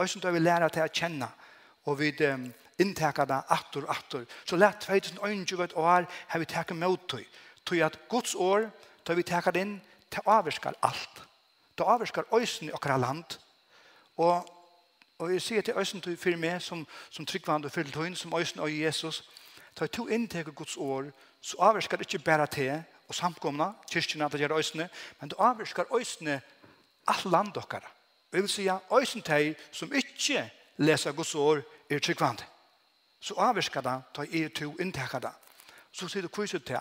Øysen 0.00 0.22
da 0.24 0.30
vi 0.32 0.40
lærer 0.40 0.72
til 0.72 0.82
å 0.82 0.88
kjenne, 0.88 1.28
og 1.84 1.98
vi 2.00 2.08
um, 2.24 2.46
inntekker 2.80 3.28
det 3.28 3.42
atter 3.52 3.84
og 3.84 3.90
atter. 3.92 4.24
Så 4.48 4.56
lett 4.56 4.80
2021 4.80 5.76
år 5.76 6.06
har 6.08 6.38
vi 6.38 6.48
tekket 6.48 6.76
med 6.76 6.96
tøy. 7.08 7.24
Tøy 7.66 7.82
at 7.84 7.98
Guds 8.08 8.34
år, 8.34 8.70
da 9.04 9.14
vi 9.14 9.22
tekket 9.28 9.54
det 9.54 9.66
inn, 9.66 9.76
det 10.08 10.24
avvirskar 10.24 10.78
alt. 10.82 11.22
Det 11.76 11.84
avvirskar 11.84 12.24
øysen 12.32 12.68
i 12.68 12.72
okra 12.72 12.96
land. 12.96 13.36
Og, 14.16 14.48
og 15.18 15.32
jeg 15.32 15.42
sier 15.42 15.62
til 15.62 15.76
øysen 15.76 16.00
tøy 16.00 16.16
fyrir 16.16 16.40
meg, 16.40 16.62
som, 16.62 16.86
som 17.10 17.26
tryggvand 17.26 17.68
og 17.68 17.72
fyrir 17.76 17.92
tøyn, 17.92 18.16
som 18.16 18.32
øysen 18.32 18.64
og 18.64 18.72
Jesus, 18.72 19.20
da 19.78 19.86
to 19.86 20.08
inntekker 20.08 20.52
Guds 20.52 20.76
år, 20.76 21.12
så 21.40 21.60
avvirskar 21.60 22.00
det 22.00 22.08
ikke 22.08 22.24
bare 22.24 22.46
til, 22.46 22.80
og 23.08 23.14
samkomna, 23.14 23.72
kyrkjene 23.90 24.24
at 24.24 24.32
det 24.32 24.40
gjør 24.40 24.58
øysene, 24.58 24.88
men 25.20 25.30
det 25.30 25.38
avvirker 25.40 25.94
øysene 25.96 26.40
all 27.08 27.30
land 27.32 27.52
dere. 27.54 27.80
Det 28.32 28.42
vil 28.42 28.48
si 28.48 28.66
at 28.68 28.84
øysen 28.92 29.22
teg 29.22 29.56
som 29.72 29.92
ikke 29.94 30.50
leser 30.76 31.12
Guds 31.12 31.34
år 31.34 31.62
er 31.90 31.98
tryggvande. 31.98 32.44
Så 33.20 33.34
avvirker 33.34 33.80
det, 33.80 33.96
ta 34.14 34.22
er 34.22 34.48
to 34.48 34.74
inntekker 34.80 35.18
det. 35.18 35.32
Så 35.92 36.08
sier 36.08 36.22
du 36.22 36.28
kviset 36.28 36.64
til. 36.64 36.78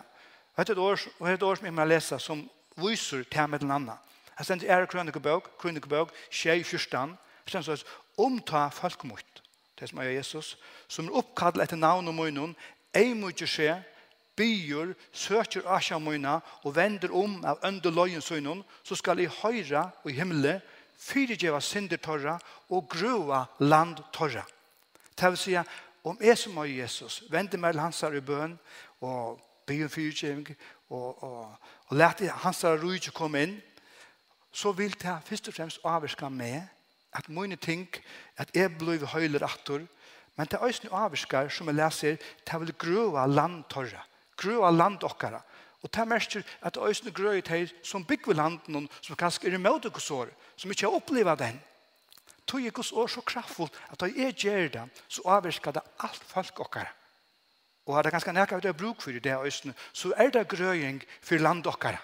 Hette 0.58 0.74
et 0.74 0.78
år, 0.78 1.00
og 1.20 1.28
hette 1.28 1.40
et 1.40 1.48
år 1.48 1.56
som 1.56 1.66
jeg 1.66 1.74
må 1.74 1.86
lese 1.86 2.20
som 2.20 2.44
viser 2.76 3.24
til 3.32 3.50
med 3.50 3.60
den 3.60 3.72
andre. 3.72 3.98
Jeg 4.38 4.46
stender 4.46 4.72
er 4.74 4.86
krønikebøk, 4.86 5.58
krønikebøk, 5.58 6.12
tjej 6.30 6.64
fyrstan, 6.64 7.16
stender 7.48 7.78
sånn, 7.78 7.94
omta 8.18 8.68
folk 8.70 9.04
mot, 9.06 9.42
det 9.80 9.90
som 9.90 10.02
er 10.02 10.12
Jesus, 10.12 10.56
som 10.88 11.08
er 11.08 11.18
oppkallet 11.22 11.64
etter 11.64 11.80
navn 11.80 12.10
og 12.10 12.16
munnen, 12.18 12.56
ei 12.94 13.14
må 13.14 13.32
ikke 13.34 13.50
skje, 13.50 13.78
byr, 14.38 14.94
søker 15.12 15.66
asja 15.74 16.00
møyna 16.00 16.38
og 16.64 16.76
vender 16.76 17.14
om 17.16 17.40
av 17.46 17.64
ønde 17.66 17.92
løyen 17.92 18.22
søgnon, 18.22 18.64
så 18.84 18.96
skal 18.96 19.20
i 19.20 19.32
høyra 19.42 19.88
og 20.04 20.12
i 20.12 20.18
himmelen 20.18 20.62
fyrigjeva 20.98 21.60
synder 21.62 22.02
torra 22.02 22.38
og 22.74 22.88
grua 22.90 23.46
land 23.60 24.00
torra. 24.14 24.46
Det 25.18 25.34
vil 25.34 25.42
si 25.42 25.58
om 26.08 26.18
jeg 26.22 26.38
som 26.38 26.58
er 26.62 26.72
Jesus, 26.72 27.24
vender 27.30 27.60
meg 27.60 27.74
til 27.76 27.84
hans 27.84 28.02
her 28.02 28.16
i 28.16 28.24
bøn 28.24 28.56
og 29.02 29.42
byr 29.68 29.90
fyrigjeving 29.92 30.48
og, 30.90 31.24
og, 31.24 31.58
og 31.90 31.98
lete 31.98 32.30
hans 32.46 32.62
her 32.64 32.80
rujt 32.82 33.10
komme 33.14 33.44
inn, 33.44 33.58
så 34.52 34.72
vil 34.72 34.94
det 34.98 35.18
først 35.26 35.50
og 35.52 35.58
fremst 35.58 35.86
avvirka 35.86 36.30
med 36.30 36.62
at 37.18 37.30
mine 37.30 37.56
ting, 37.56 37.88
at 38.38 38.50
jeg 38.56 38.78
blir 38.78 39.06
høyler 39.06 39.44
atter, 39.46 39.86
men 40.38 40.46
det 40.46 40.54
er 40.54 40.66
også 40.66 40.90
avvirskar 40.94 41.50
som 41.50 41.70
jeg 41.70 41.78
leser, 41.78 42.18
det 42.46 42.60
vil 42.62 42.74
grua 42.78 43.26
land 43.26 43.64
torra 43.70 44.04
grøa 44.38 44.72
land 44.72 45.04
okkara. 45.04 45.42
Og 45.84 45.94
det 45.94 46.08
merker 46.08 46.44
at 46.62 46.78
øyne 46.78 47.14
grøy 47.14 47.42
til 47.42 47.72
som 47.84 48.06
bygger 48.06 48.34
landen 48.34 48.90
som 49.02 49.16
kanskje 49.16 49.50
er 49.50 49.58
imot 49.58 49.86
oss 49.86 50.12
år, 50.12 50.30
som 50.58 50.72
ikke 50.72 50.88
har 50.88 50.96
opplevd 50.98 51.40
den. 51.40 51.60
Tog 52.48 52.64
jeg 52.64 52.80
oss 52.80 52.92
år 52.92 53.08
så 53.08 53.22
kraftfullt 53.22 53.76
at 53.92 54.00
da 54.00 54.08
jeg 54.08 54.34
gjør 54.34 54.68
det, 54.74 54.86
så 55.08 55.22
avvirker 55.26 55.72
det 55.72 55.84
alt 56.00 56.24
folk 56.24 56.60
okkara. 56.60 56.90
Og 57.86 57.96
har 57.96 58.04
det 58.04 58.12
ganske 58.12 58.34
nærkere 58.34 58.62
det 58.62 58.70
er 58.70 58.80
bruk 58.80 59.02
for 59.02 59.12
det 59.12 59.26
øyne, 59.26 59.74
så 59.94 60.14
er 60.18 60.30
det 60.30 60.48
grøying 60.48 61.04
for 61.22 61.38
land 61.38 61.68
okkara. 61.68 62.00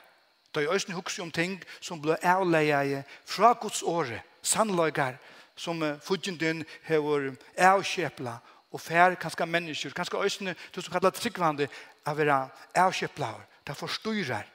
Da 0.56 0.60
jeg 0.62 0.70
øyne 0.70 0.96
husker 0.96 1.24
om 1.24 1.32
ting 1.32 1.64
som 1.82 2.02
ble 2.02 2.18
avleie 2.24 3.04
fra 3.26 3.54
Guds 3.54 3.82
året, 3.82 4.22
sannløyger, 4.42 5.18
som 5.56 5.82
fudgen 6.02 6.38
din 6.38 6.66
har 6.84 7.34
avkjepla 7.58 8.38
og 8.74 8.82
fær 8.82 9.16
kanskje 9.22 9.46
mennesker, 9.46 9.94
kanskje 9.94 10.24
øsene, 10.26 10.56
du 10.74 10.82
som 10.82 10.94
kallar 10.94 11.14
tryggvande, 11.14 11.70
av 12.06 12.18
være 12.18 12.38
avkjøplaur, 12.82 13.46
det 13.64 13.78
forstyrrar, 13.78 14.50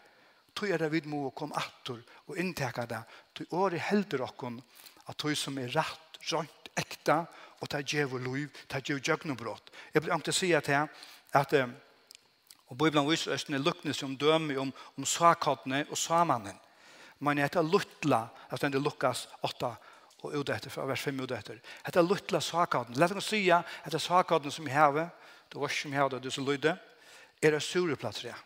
tog 0.55 0.71
er 0.71 0.83
det 0.83 0.91
vid 0.93 1.07
må 1.07 1.31
komme 1.31 1.57
atter 1.57 2.01
og 2.27 2.39
innteka 2.39 2.87
det, 2.91 3.01
tog 3.35 3.55
året 3.63 3.87
helder 3.89 4.27
okkon, 4.27 4.59
at 5.09 5.17
tog 5.17 5.37
som 5.39 5.59
er 5.59 5.71
rett, 5.73 6.19
rønt, 6.33 6.73
ekta, 6.79 7.23
og 7.59 7.71
ta 7.71 7.81
djev 7.83 8.15
og 8.15 8.27
liv, 8.27 8.59
ta 8.71 8.79
djev 8.79 9.01
djøgnobrott. 9.03 9.73
Jeg 9.95 10.03
blir 10.03 10.15
ankt 10.15 10.31
å 10.31 10.35
si 10.35 10.53
at 10.55 10.69
jeg, 10.71 10.91
at 11.35 11.55
og 12.69 12.77
Bibelen 12.77 13.07
viser 13.09 13.33
østene 13.33 13.61
lukkne 13.63 13.95
som 13.97 14.17
dømer 14.19 14.61
om, 14.61 14.73
om 14.97 15.07
sakattene 15.09 15.87
og 15.89 15.97
samanen. 15.99 16.57
Men 17.25 17.41
jeg 17.41 17.49
heter 17.49 17.65
Lutla, 17.65 18.27
at 18.51 18.61
den 18.63 18.77
lukkas 18.83 19.27
åtta 19.43 19.73
og 20.23 20.35
ut 20.35 20.51
etter, 20.51 20.71
fra 20.71 20.87
vers 20.89 21.05
5 21.07 21.21
ut 21.23 21.35
etter. 21.35 21.61
Hette 21.87 22.03
luttla 22.03 22.41
sakaden. 22.43 22.99
Lett 22.99 23.15
å 23.15 23.23
si 23.23 23.45
at 23.55 23.67
det 23.87 23.99
er 24.01 24.03
sakaden 24.03 24.53
som 24.55 24.67
jeg 24.67 24.75
har, 24.75 25.11
det 25.49 25.61
var 25.61 25.73
som 25.73 25.95
jeg 25.95 26.03
har, 26.03 26.19
det 26.19 26.33
som 26.35 26.47
lydde, 26.47 26.75
er 27.43 27.55
det 27.55 27.63
sureplatser 27.63 28.33
ja. 28.33 28.37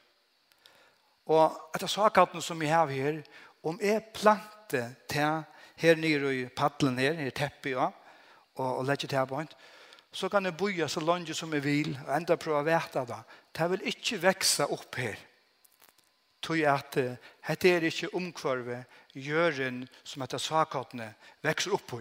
Og 1.33 1.75
etter 1.75 1.89
sakaden 1.89 2.43
som 2.45 2.61
jeg 2.63 2.75
har 2.75 2.91
her, 2.91 3.23
om 3.63 3.79
jeg 3.81 4.05
plante 4.15 4.85
til 5.09 5.45
her 5.83 5.99
nere 5.99 6.33
i 6.35 6.47
paddelen 6.51 6.99
her, 6.99 7.15
her 7.17 7.35
teppet, 7.35 7.77
ja, 7.77 7.89
og, 8.59 8.67
og 8.67 8.85
legger 8.87 9.09
til 9.09 9.19
her 9.23 9.31
på 9.31 9.45
så 10.13 10.29
kan 10.29 10.45
jeg 10.45 10.57
boja 10.57 10.89
så 10.89 11.01
langt 11.01 11.31
som 11.37 11.53
jeg 11.57 11.65
vil, 11.65 11.95
og 12.07 12.11
enda 12.17 12.37
prøve 12.37 12.61
å 12.61 12.67
vete 12.67 13.05
det. 13.09 13.21
Det 13.57 13.69
vil 13.73 13.87
ikke 13.89 14.19
vekse 14.21 14.67
opp 14.69 14.99
her 15.01 15.17
tog 16.42 16.62
at 16.66 16.98
hette 17.46 17.70
er 17.70 17.87
ikke 17.87 18.11
omkvarve 18.18 18.83
gjøren 19.14 19.83
som 20.05 20.24
hette 20.24 20.40
sakatene 20.42 21.12
vekser 21.44 21.74
opp 21.76 21.87
på. 21.94 22.00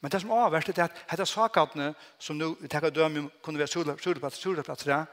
Men 0.00 0.12
det 0.12 0.20
som 0.22 0.30
er 0.30 0.44
avverst 0.46 0.70
er 0.70 0.84
at 0.84 1.00
hette 1.10 1.26
sakatene 1.26 1.92
som 2.18 2.38
nå 2.38 2.52
vi 2.60 2.70
tenker 2.70 2.94
døme 2.94 3.24
om 3.24 3.30
kunne 3.42 3.58
være 3.58 3.72
sureplatser, 3.72 4.40
sureplatser, 4.40 5.06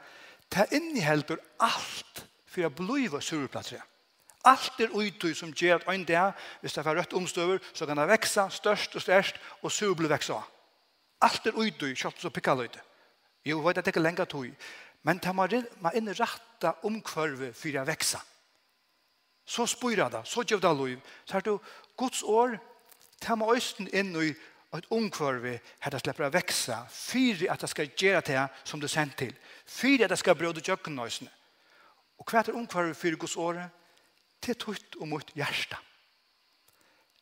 det 0.54 0.68
innehelper 0.76 1.40
alt 1.64 2.24
for 2.46 2.68
å 2.68 2.70
blive 2.70 3.20
sureplatser. 3.24 3.82
Alt 4.44 4.80
er 4.84 4.92
utøy 4.92 5.32
som 5.32 5.54
gjør 5.56 5.80
at 5.80 5.86
en 5.88 6.04
dag, 6.04 6.34
hvis 6.60 6.74
det 6.76 6.82
er 6.84 6.98
rødt 6.98 7.16
omstøver, 7.16 7.62
så 7.72 7.86
kan 7.88 7.96
det 7.96 8.10
vekse 8.10 8.44
størst 8.52 8.96
og 8.98 9.02
størst, 9.02 9.40
og 9.62 9.72
sur 9.72 9.94
blir 9.96 10.12
vekse 10.12 10.36
av. 10.36 10.44
Alt 11.24 11.48
er 11.48 11.56
utøy, 11.56 11.94
kjøtt 11.96 12.20
så 12.20 12.30
pikker 12.30 12.58
løyde. 12.58 12.82
Jo, 13.44 13.62
vet 13.64 13.80
at 13.80 13.86
det 13.86 13.94
er 13.94 13.96
ikke 13.96 14.04
lenger 14.04 14.28
tog. 14.28 14.68
Men 15.02 15.18
det 15.18 15.32
må 15.32 15.48
man 15.80 15.96
inne 15.96 16.12
rette 16.16 16.74
omkvarve 16.84 17.52
for 17.56 17.80
å 17.80 17.88
vekse 17.88 18.20
av 18.20 18.33
Så 19.46 19.66
spyrer 19.66 20.08
det, 20.10 20.24
så 20.26 20.42
gjør 20.42 20.62
det 20.62 20.76
lov. 20.76 20.96
Så 21.24 21.36
er 21.36 21.40
det 21.40 21.58
Guds 21.96 22.22
år, 22.22 22.58
ta 23.20 23.36
med 23.36 23.56
østen 23.56 23.88
inn 23.92 24.14
i 24.16 24.32
et 24.74 24.90
omkvarve 24.90 25.58
her 25.62 25.92
det 25.94 26.00
slipper 26.02 26.26
å 26.26 26.34
vekse. 26.34 26.76
for 26.90 27.44
at 27.52 27.60
det 27.60 27.70
skal 27.70 27.90
gjøre 27.96 28.20
det 28.26 28.48
som 28.64 28.80
du 28.80 28.88
sendt 28.88 29.16
til. 29.16 29.34
for 29.66 30.04
at 30.04 30.10
det 30.10 30.18
skal 30.18 30.34
brøde 30.34 30.60
kjøkkenøysene. 30.60 31.30
Og 32.18 32.26
hva 32.30 32.40
er 32.40 32.54
omkvarve 32.54 32.94
for 32.94 33.16
Guds 33.16 33.36
året? 33.36 33.70
Til 34.40 34.54
tutt 34.54 34.96
og 35.00 35.08
mot 35.08 35.30
hjertet. 35.34 35.78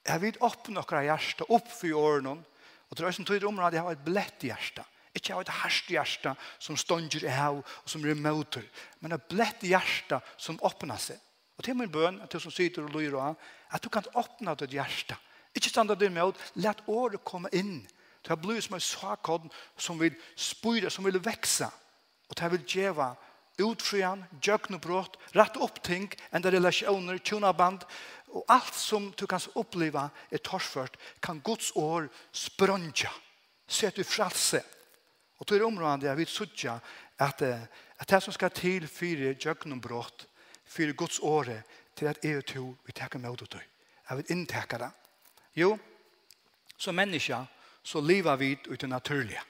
Jeg 0.06 0.20
vil 0.20 0.38
åpne 0.40 0.74
noen 0.74 1.04
hjertet 1.04 1.46
opp 1.48 1.68
for 1.70 1.92
årene. 1.92 2.42
Og 2.90 2.96
til 2.96 3.06
østen 3.06 3.24
tog 3.24 3.44
området 3.44 3.78
jeg 3.78 3.82
har 3.82 3.92
et 3.92 4.04
blett 4.04 4.42
hjertet. 4.42 4.84
Ikke 5.14 5.34
av 5.34 5.42
et 5.44 5.52
herst 5.62 5.90
hjerte 5.92 6.32
som 6.58 6.76
stånger 6.76 7.26
i 7.26 7.32
hav 7.32 7.58
og 7.60 7.88
som 7.88 8.04
remoter, 8.04 8.64
men 9.00 9.12
et 9.12 9.28
blett 9.28 9.60
hjerte 9.60 10.22
som 10.40 10.60
åpner 10.64 10.96
seg. 10.96 11.18
Og 11.58 11.64
til 11.64 11.76
min 11.76 11.92
bøn, 11.92 12.20
til 12.30 12.40
som 12.40 12.54
sitter 12.54 12.86
og 12.86 12.94
lyr 12.96 13.18
av, 13.20 13.36
at 13.72 13.84
du 13.84 13.88
kan 13.92 14.06
åpne 14.14 14.54
ditt 14.60 14.74
hjerte. 14.76 15.18
Ikke 15.54 15.68
standa 15.68 15.94
det 15.94 16.12
med, 16.12 16.38
let 16.54 16.80
året 16.88 17.24
komme 17.24 17.50
inn. 17.52 17.82
Det 18.22 18.38
blir 18.40 18.60
som 18.62 18.78
en 18.78 18.84
sakkodd 18.84 19.50
som 19.76 20.00
vil 20.00 20.14
spyre, 20.36 20.90
som 20.90 21.04
vil 21.04 21.20
vekse. 21.22 21.68
Og 22.30 22.38
det 22.38 22.50
vil 22.54 22.66
djeva 22.68 23.12
utfrian, 23.60 24.24
djøknebrott, 24.40 25.18
rett 25.36 25.58
opp 25.60 25.82
ting, 25.84 26.08
enda 26.32 26.50
relasjoner, 26.50 27.18
tjonaband, 27.20 27.84
og 28.32 28.46
alt 28.48 28.74
som 28.74 29.10
du 29.18 29.26
kan 29.28 29.42
oppleva 29.60 30.06
er 30.32 30.40
torsført, 30.40 30.96
kan 31.20 31.42
Guds 31.44 31.72
år 31.76 32.08
sprønja, 32.32 33.12
at 33.68 33.96
du 33.96 34.04
fralse. 34.04 34.62
Og 35.38 35.46
til 35.46 35.64
området 35.64 36.08
jeg 36.08 36.16
vil 36.16 36.30
sutja 36.30 36.78
at, 37.18 37.42
at 37.42 38.08
det 38.08 38.22
som 38.22 38.32
skal 38.32 38.50
til 38.54 38.88
fire 38.88 39.34
djøknebrott, 39.34 40.26
for 40.72 40.92
Guds 40.92 41.20
åre 41.22 41.62
til 41.96 42.06
at 42.06 42.18
jeg 42.24 42.36
og 42.36 42.46
to 42.46 42.64
vi 42.86 42.92
tackar 42.92 43.18
med 43.18 43.36
det 43.36 43.50
til. 43.50 43.60
Jeg 44.08 44.16
vil 44.16 44.30
inntekke 44.30 44.78
det. 44.78 44.90
Jo, 45.56 45.78
som 46.76 46.94
människa 46.94 47.46
så 47.82 48.00
lever 48.00 48.36
vi 48.36 48.58
ut 48.68 48.80
det 48.80 48.88
naturlige. 48.88 49.40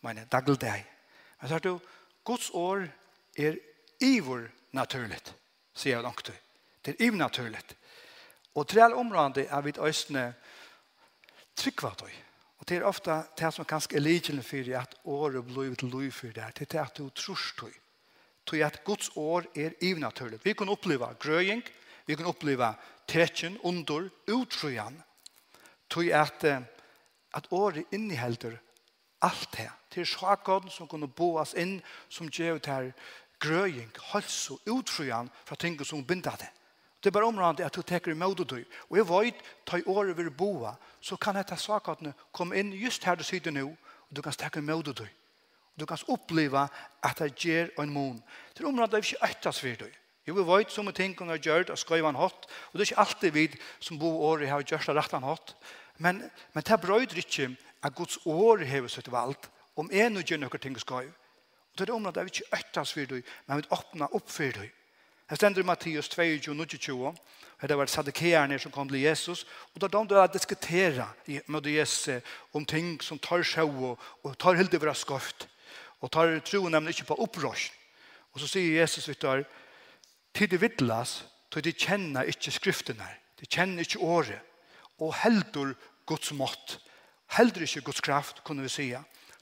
Men 0.00 0.16
det 0.16 0.34
er 0.34 0.54
deg. 0.54 0.84
Men 1.40 1.48
så 1.48 1.54
er 1.54 1.58
det 1.58 1.78
Guds 2.24 2.50
år 2.54 2.88
er 3.36 3.56
ivor 4.00 4.48
naturligt, 4.72 5.34
sier 5.74 5.96
jeg 5.96 6.02
långt. 6.02 6.24
til. 6.24 6.34
Det 6.84 6.94
er 6.94 7.04
ivor 7.06 7.16
naturligt. 7.16 7.76
Og 8.54 8.68
til 8.68 8.80
alle 8.80 8.96
områdene 8.96 9.46
er 9.46 9.60
vi 9.60 9.72
østene 9.78 10.34
tryggva 11.56 11.94
til. 11.98 12.12
Og 12.58 12.68
det 12.68 12.76
er 12.76 12.84
ofte 12.84 13.22
det 13.38 13.54
som 13.54 13.64
kanskje 13.64 13.96
er 13.96 14.42
för 14.42 14.42
for 14.42 14.78
at 14.80 14.94
året 15.04 15.44
blir 15.44 15.74
til 15.74 15.88
liv 15.88 16.12
for 16.12 16.26
det. 16.26 16.58
Det 16.58 16.62
er 16.62 16.64
det 16.64 16.78
at 16.78 16.98
du 16.98 17.08
tror 17.08 17.38
til 17.58 17.81
tog 18.46 18.60
at 18.60 18.84
Guds 18.84 19.10
år 19.16 19.46
er 19.56 19.76
ivnaturligt. 19.80 20.44
Vi 20.44 20.52
kan 20.52 20.68
oppleva 20.68 21.12
grøying, 21.18 21.62
vi 22.06 22.14
kan 22.14 22.26
oppleva 22.26 22.74
tekjen, 23.08 23.58
under, 23.62 24.08
utrojan, 24.28 25.02
tog 25.90 26.10
at, 26.12 26.44
at 27.34 27.46
året 27.50 27.84
innehelder 27.92 28.56
alt 29.22 29.48
det. 29.56 29.70
Til 29.90 30.06
sjakåden 30.06 30.70
som 30.70 30.88
kunne 30.88 31.08
boas 31.08 31.54
inn, 31.54 31.80
som 32.08 32.30
gjør 32.30 32.58
det 32.58 32.72
her 32.72 32.90
grøying, 33.42 33.90
hals 34.12 34.50
og 34.50 34.60
utrojan 34.70 35.30
fra 35.44 35.56
ting 35.56 35.78
som 35.86 36.04
binder 36.06 36.36
det. 36.40 36.50
Det 37.02 37.10
er 37.10 37.18
bare 37.18 37.26
området 37.26 37.64
at 37.66 37.74
du 37.74 37.82
teker 37.82 38.12
imot 38.12 38.40
og 38.40 38.50
du. 38.50 38.60
Og 38.90 38.96
jeg 38.96 39.08
vet, 39.08 39.40
ta 39.66 39.76
i 39.76 39.86
året 39.86 40.16
vil 40.16 40.30
boa, 40.30 40.74
så 41.00 41.16
kan 41.16 41.34
dette 41.34 41.56
sakene 41.58 42.14
komme 42.32 42.58
inn 42.58 42.70
just 42.72 43.04
her 43.04 43.18
du 43.18 43.24
sitter 43.26 43.50
nå, 43.50 43.66
og 43.66 44.16
du 44.16 44.22
kan 44.22 44.32
teker 44.32 44.62
imot 44.62 44.88
og 44.88 44.98
du. 44.98 45.06
Du 45.78 45.86
kan 45.88 45.98
oppleva 46.12 46.66
at 47.02 47.18
det 47.18 47.34
gjør 47.40 47.72
en 47.80 47.92
mån. 47.92 48.22
er 48.60 48.68
området 48.68 48.94
er 48.98 49.06
ikke 49.06 49.28
ektast 49.30 49.60
for 49.64 49.84
deg. 49.84 49.94
Jo, 50.26 50.34
vi 50.36 50.44
vet 50.46 50.70
som 50.70 50.86
ting 50.94 51.16
kan 51.18 51.32
ha 51.32 51.36
gjort 51.36 51.72
og 51.72 51.78
skøyva 51.80 52.12
en 52.12 52.20
hatt, 52.20 52.44
og 52.46 52.74
det 52.78 52.84
er 52.84 52.92
ikke 52.92 53.02
alltid 53.02 53.32
vi 53.34 53.46
som 53.80 53.98
bor 53.98 54.20
året 54.28 54.48
har 54.48 54.62
gjort 54.62 54.86
det 54.86 54.94
rett 54.94 55.16
en 55.18 55.26
hatt. 55.26 55.54
Men, 55.98 56.22
men 56.54 56.64
det 56.66 56.80
brøyder 56.80 57.18
ikke 57.18 57.48
at 57.82 57.94
Guds 57.94 58.18
år 58.26 58.62
har 58.68 58.86
sett 58.88 59.10
valgt 59.10 59.50
om 59.76 59.90
en 59.90 60.16
og 60.16 60.28
gjør 60.28 60.44
noen 60.44 60.62
ting 60.62 60.78
skal. 60.78 61.08
Og 61.72 61.80
til 61.80 61.90
området 61.90 62.20
er 62.20 62.28
vi 62.28 62.36
ikke 62.36 62.58
ektast 62.60 62.94
for 62.94 63.08
deg, 63.08 63.26
men 63.48 63.62
vi 63.62 63.68
åpner 63.74 64.14
opp 64.14 64.30
for 64.30 64.60
deg. 64.60 64.70
Det 65.30 65.38
stender 65.40 65.62
i 65.62 65.64
Mattias 65.64 66.10
22, 66.12 66.54
22, 66.66 66.96
og 67.08 67.68
det 67.68 67.76
var 67.78 67.88
sadikeerne 67.88 68.58
som 68.60 68.72
kom 68.74 68.88
til 68.90 69.00
Jesus, 69.00 69.46
og 69.72 69.80
da 69.80 69.88
de 69.88 70.02
da 70.10 70.26
diskutera 70.26 71.06
med 71.46 71.66
Jesus 71.66 72.20
om 72.52 72.66
ting 72.66 72.98
som 73.00 73.18
tar 73.18 73.42
sjå 73.42 73.96
og 73.96 74.38
tar 74.38 74.58
helt 74.60 74.74
over 74.74 74.92
skøft. 74.92 75.48
Og 76.02 76.10
tar 76.10 76.34
tro 76.42 76.66
nemlig 76.68 76.96
ikke 76.96 77.12
på 77.12 77.20
opprørs. 77.22 77.70
Og 78.32 78.42
så 78.42 78.48
sier 78.50 78.80
Jesus 78.80 79.08
vidt 79.08 79.22
der, 79.22 79.44
til 80.34 80.50
de 80.50 80.58
vittlas, 80.60 81.22
til 81.52 81.64
de 81.64 81.72
kjenner 81.76 82.28
ikke 82.28 82.54
skriftene, 82.54 83.08
de 83.40 83.46
kjenner 83.46 83.84
ikke 83.84 84.00
året, 84.00 84.40
og 84.98 85.14
heldur 85.20 85.74
Guds 86.08 86.32
mått, 86.32 86.78
heldur 87.36 87.66
ikke 87.66 87.84
Guds 87.90 88.00
kraft, 88.00 88.40
kunne 88.44 88.64
vi 88.64 88.72
si, 88.72 88.88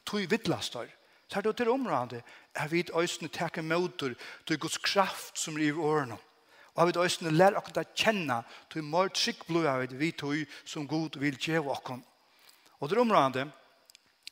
til 0.07 0.27
vittlas 0.31 0.73
der. 0.75 0.91
Så 1.31 1.39
er 1.39 1.47
det 1.47 1.57
til 1.61 1.71
området, 1.71 2.25
er 2.55 2.69
vi 2.69 2.83
øyne 2.91 3.29
takke 3.31 3.63
møter 3.63 4.17
til 4.47 4.59
Guds 4.59 4.79
kraft 4.79 5.39
som 5.39 5.57
er 5.57 5.69
i 5.69 5.73
årene. 5.73 6.19
Og 6.75 6.89
vi 6.89 6.99
øyne 6.99 7.31
lærer 7.31 7.59
akkurat 7.59 7.87
å 7.87 7.95
kjenne 7.95 8.41
til 8.73 8.83
mer 8.83 9.13
trygg 9.15 9.47
blod 9.47 9.69
av 9.71 9.87
det 9.87 9.99
vi 9.99 10.11
tog 10.11 10.43
som 10.65 10.89
Gud 10.89 11.21
vil 11.23 11.39
gjøre 11.39 11.71
akkurat. 11.71 12.03
Og 12.81 12.91
det 12.91 12.99
området, 12.99 13.47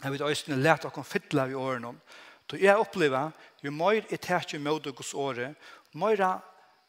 Jeg 0.02 0.12
vil 0.12 0.22
øyne 0.22 0.62
lete 0.62 0.88
dere 0.88 1.04
fytle 1.04 1.42
av 1.42 1.50
i 1.50 1.58
årene. 1.58 1.94
Så 2.50 2.56
jeg 2.56 2.80
opplever, 2.80 3.30
jo 3.62 3.70
mer 3.70 4.04
jeg 4.10 4.20
tar 4.20 4.46
ikke 4.46 4.60
med 4.62 4.80
deg 4.84 4.96
hos 4.96 5.14
året, 5.14 5.56
mer 5.92 6.22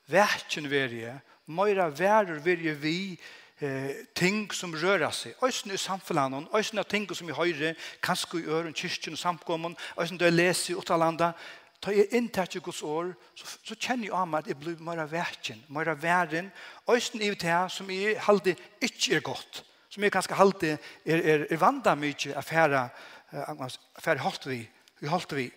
verken 0.08 0.70
vil 0.70 0.94
jeg, 1.02 1.20
mer 1.48 1.90
verden 1.90 2.40
vil 2.46 2.66
jeg 2.66 2.82
vi, 2.82 3.20
eh, 3.60 4.06
ting 4.16 4.54
som 4.54 4.74
rører 4.74 5.12
seg. 5.12 5.34
Øyne 5.44 5.74
i 5.74 5.78
samfunnet, 5.78 6.48
øyne 6.54 6.84
ting 6.84 7.10
som 7.16 7.30
i 7.30 7.36
høyre, 7.36 7.76
kanskje 8.02 8.40
i 8.40 8.48
øren, 8.48 8.74
kyrkjen 8.74 9.18
og 9.18 9.20
samkommen, 9.20 9.78
øyne 10.00 10.20
det 10.20 10.26
jeg 10.26 10.34
leser 10.34 10.74
i 10.74 10.78
utalanda, 10.78 11.34
Ta 11.80 11.94
jeg 11.96 12.12
inntatt 12.12 12.58
ikke 12.58 12.66
Guds 12.66 12.82
år, 12.84 13.14
så, 13.40 13.46
så 13.64 13.76
kjenner 13.80 14.10
jeg 14.10 14.16
om 14.20 14.34
at 14.36 14.48
jeg 14.52 14.58
blir 14.60 14.82
mer 14.84 15.00
verken, 15.08 15.62
mer 15.72 15.94
verren, 15.96 16.52
øyne 16.90 17.24
i 17.24 17.30
det 17.40 17.60
som 17.72 17.90
jeg 17.90 18.18
aldri 18.28 18.56
ikke 18.84 19.16
er 19.16 19.24
godt 19.24 19.64
som 19.90 20.04
jeg 20.04 20.14
kanskje 20.14 20.38
halte 20.38 20.74
er, 20.74 21.18
er, 21.18 21.46
er 21.50 21.62
vanda 21.62 21.96
mykje 21.98 22.36
affæra 22.38 22.88
affæra 23.32 24.22
holdt 24.24 24.48
vi 24.50 24.62
vi 25.02 25.10
holdt 25.10 25.34
vi 25.38 25.50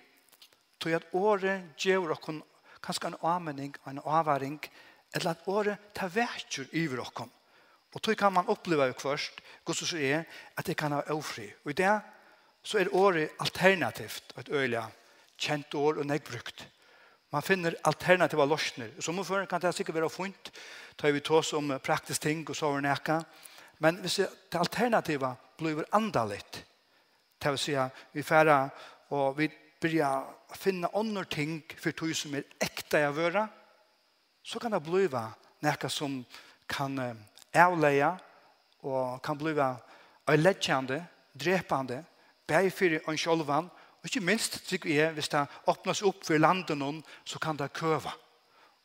tog 0.80 0.96
at 0.96 1.12
året 1.12 1.76
gjør 1.78 2.16
okkon 2.16 2.40
kanskje 2.82 3.12
en 3.12 3.20
avmenning 3.22 3.76
en 3.86 4.02
avværing 4.04 4.58
eller 5.14 5.34
at 5.34 5.46
året 5.46 5.92
tar 5.94 6.12
verkjur 6.12 6.72
iver 6.72 7.04
okkon 7.04 7.30
og 7.92 8.00
tog 8.00 8.16
kan 8.16 8.32
man 8.32 8.48
oppleva 8.48 8.88
jo 8.88 8.98
først 8.98 9.40
gos 9.64 9.84
så 9.84 9.98
er 9.98 10.24
at 10.56 10.66
det 10.66 10.76
kan 10.76 10.92
ha 10.96 11.02
ofri 11.12 11.46
og 11.64 11.70
i 11.74 11.78
det 11.82 11.94
så 12.62 12.78
er 12.78 12.94
året 12.94 13.36
alternativt 13.40 14.32
og 14.34 14.40
et 14.40 14.52
øyla 14.52 14.86
kjent 15.36 15.74
år 15.74 16.00
og 16.00 16.06
negbrukt 16.06 16.66
man 17.32 17.42
finner 17.44 17.76
alternativa 17.84 18.44
lorsner 18.44 18.92
som 19.00 19.16
man 19.16 19.46
kan 19.46 19.60
det 19.60 19.74
sikkert 19.74 19.94
være 19.94 20.10
funnet 20.10 20.52
tar 20.96 21.12
vi 21.12 21.20
tås 21.20 21.52
om 21.52 21.78
praktisk 21.80 22.20
ting 22.22 22.48
og 22.48 22.56
så 22.56 22.66
over 22.66 22.80
nekka 22.80 23.22
Men 23.82 23.98
hvis 23.98 24.20
det 24.22 24.60
alternativa 24.60 25.34
blir 25.58 25.82
andaligt, 25.92 26.62
det 27.42 27.50
vil 27.50 27.58
si 27.58 27.74
vi 28.14 28.22
færre 28.22 28.68
og 29.10 29.38
vi 29.38 29.48
byrja 29.82 30.10
finna 30.54 30.90
andre 30.94 31.24
ting 31.24 31.56
for 31.80 31.90
tog 31.90 32.14
som 32.14 32.34
er 32.38 32.46
ekta 32.62 33.00
av 33.08 33.16
våra, 33.18 33.48
så 34.42 34.60
kan 34.62 34.74
det 34.74 34.82
bli 34.86 35.08
noe 35.10 35.90
som 35.90 36.20
kan 36.68 36.98
avleie 37.54 38.12
og 38.82 39.22
kan 39.22 39.38
bli 39.38 39.54
ødeleggende, 39.58 41.02
drepende, 41.34 42.04
bare 42.46 42.70
for 42.70 42.98
en 43.10 43.18
kjølvann, 43.18 43.70
og 44.02 44.06
ikke 44.10 44.24
minst, 44.24 44.60
tykker 44.66 44.90
vi, 44.90 44.98
hvis 45.14 45.30
det 45.30 45.46
åpnes 45.70 46.02
opp 46.02 46.24
for 46.26 46.38
landet 46.38 46.78
noen, 46.78 47.02
så 47.24 47.38
kan 47.38 47.56
det 47.56 47.72
køve. 47.72 48.10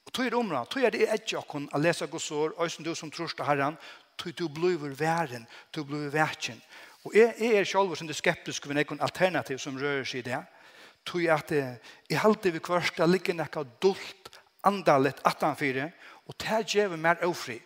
Og 0.05 0.13
tog 0.13 0.25
er 0.25 0.36
områd, 0.38 0.69
tog 0.69 0.83
er 0.86 0.93
det 0.93 1.07
ikke 1.10 1.41
å 1.41 1.81
lese 1.81 2.07
Guds 2.07 2.29
år, 2.31 2.53
og 2.57 2.71
som 2.71 2.86
du 2.86 2.93
som 2.95 3.12
tror 3.12 3.33
til 3.33 3.45
herren, 3.45 3.77
tog 4.17 4.38
du 4.39 4.47
bliver 4.47 4.95
væren, 4.95 5.47
du 5.75 5.84
bliver 5.84 6.10
vækken. 6.10 6.62
Og 7.03 7.12
jeg, 7.15 7.34
jeg 7.39 7.53
er 7.53 7.63
selv 7.63 7.95
som 7.95 8.08
det 8.08 8.15
skeptisk 8.15 8.67
ved 8.67 8.75
noen 8.75 9.01
alternativ 9.01 9.60
som 9.60 9.77
rører 9.77 10.03
seg 10.03 10.19
i 10.19 10.30
det, 10.30 10.41
tog 11.06 11.23
jeg 11.23 11.38
at 11.38 11.51
jeg 12.10 12.23
alltid 12.23 12.51
vil 12.51 12.63
kvarsta 12.63 13.06
ligger 13.06 13.38
noe 13.38 13.63
dult 13.82 14.39
andalet 14.67 15.21
18-4, 15.23 15.88
og 16.27 16.36
det 16.41 16.63
gjør 16.73 16.91
vi 16.93 16.97
mer 16.97 17.23
ofri. 17.23 17.62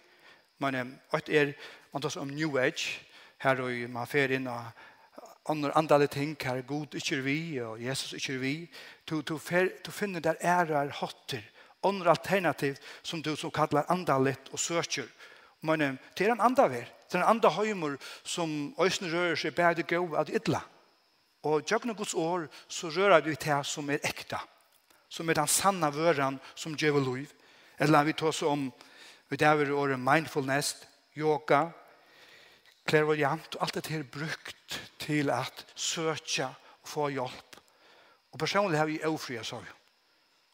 Men 0.59 0.99
det 1.25 1.37
er, 1.37 1.53
man 1.93 2.01
tar 2.01 2.19
om 2.21 2.29
New 2.29 2.57
Age, 2.59 3.01
her 3.41 3.61
og 3.61 3.71
man 3.89 4.07
fer 4.07 4.35
inn 4.35 4.47
og 4.47 4.61
andre 5.49 5.71
andale 5.77 6.07
ting 6.07 6.35
her, 6.37 6.59
er 6.59 6.67
god 6.67 6.95
ikke 6.95 7.23
vi, 7.25 7.57
og 7.61 7.81
Jesus 7.81 8.13
ikke 8.13 8.37
vi, 8.39 8.53
du, 9.09 9.21
du, 9.21 9.37
fer, 9.37 9.71
du 9.85 9.91
finner 9.91 10.19
der 10.19 10.37
ærer 10.41 10.91
hotter, 10.99 11.41
andre 11.83 12.09
alternativ 12.09 12.75
som 13.03 13.23
du 13.23 13.35
så 13.35 13.49
kallar 13.49 13.89
andalet 13.89 14.51
og 14.51 14.59
søker, 14.59 15.09
Men 15.61 15.97
det 16.17 16.25
er 16.25 16.33
en 16.33 16.41
andre 16.41 16.69
vær. 16.69 16.91
Det 17.11 17.17
er 17.17 17.23
en 17.23 17.35
andre 17.35 17.49
høymer 17.51 17.97
som 18.23 18.49
øyne 18.79 19.09
rører 19.11 19.35
seg 19.35 19.55
bedre 19.55 19.83
gå 19.83 19.99
av 19.99 20.21
at 20.23 20.31
ytla. 20.33 20.61
Og 21.43 21.65
gjøkne 21.65 21.95
Guds 21.97 22.13
år 22.13 22.47
så 22.69 22.89
rører 22.89 23.25
vi 23.25 23.35
til 23.35 23.65
som 23.65 23.89
er 23.89 24.01
ekta. 24.05 24.39
Som 25.09 25.29
er 25.29 25.37
den 25.41 25.49
sanne 25.49 25.89
vøren 25.93 26.39
som 26.55 26.77
gjør 26.77 27.01
liv. 27.01 27.29
Eller 27.79 28.05
vi 28.07 28.13
tar 28.13 28.29
oss 28.29 28.41
om 28.45 28.69
vi 29.29 29.37
der 29.37 29.55
vil 29.55 29.73
året 29.73 29.99
mindfulness, 29.99 30.75
yoga, 31.17 31.69
klærvoljant. 32.85 33.57
Alt 33.59 33.75
dette 33.75 33.95
er 33.95 34.03
brukt 34.03 34.79
til 34.99 35.29
at 35.29 35.65
søke 35.75 36.45
og 36.45 36.87
få 36.87 37.09
hjelp. 37.09 37.59
Og 38.31 38.39
personlig 38.39 38.79
har 38.79 38.85
vi 38.85 39.03
ofria 39.03 39.43
sorg. 39.43 39.67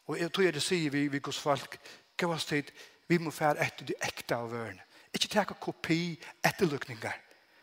Og 0.06 0.18
jeg 0.20 0.32
tror 0.32 0.44
jeg 0.44 0.54
det 0.54 0.62
sier 0.62 0.90
vi, 0.90 1.08
vi 1.08 1.20
Guds 1.20 1.38
folk, 1.38 1.78
gav 2.16 2.32
oss 2.32 2.48
tid, 2.48 2.70
vi 3.08 3.18
må 3.18 3.30
fære 3.30 3.60
etter 3.66 3.86
de 3.88 3.96
ekta 4.02 4.40
av 4.40 4.52
vørene. 4.52 4.87
Ikke 5.18 5.30
teka 5.32 5.54
kopi 5.58 6.14
etterlukninger. 6.46 7.14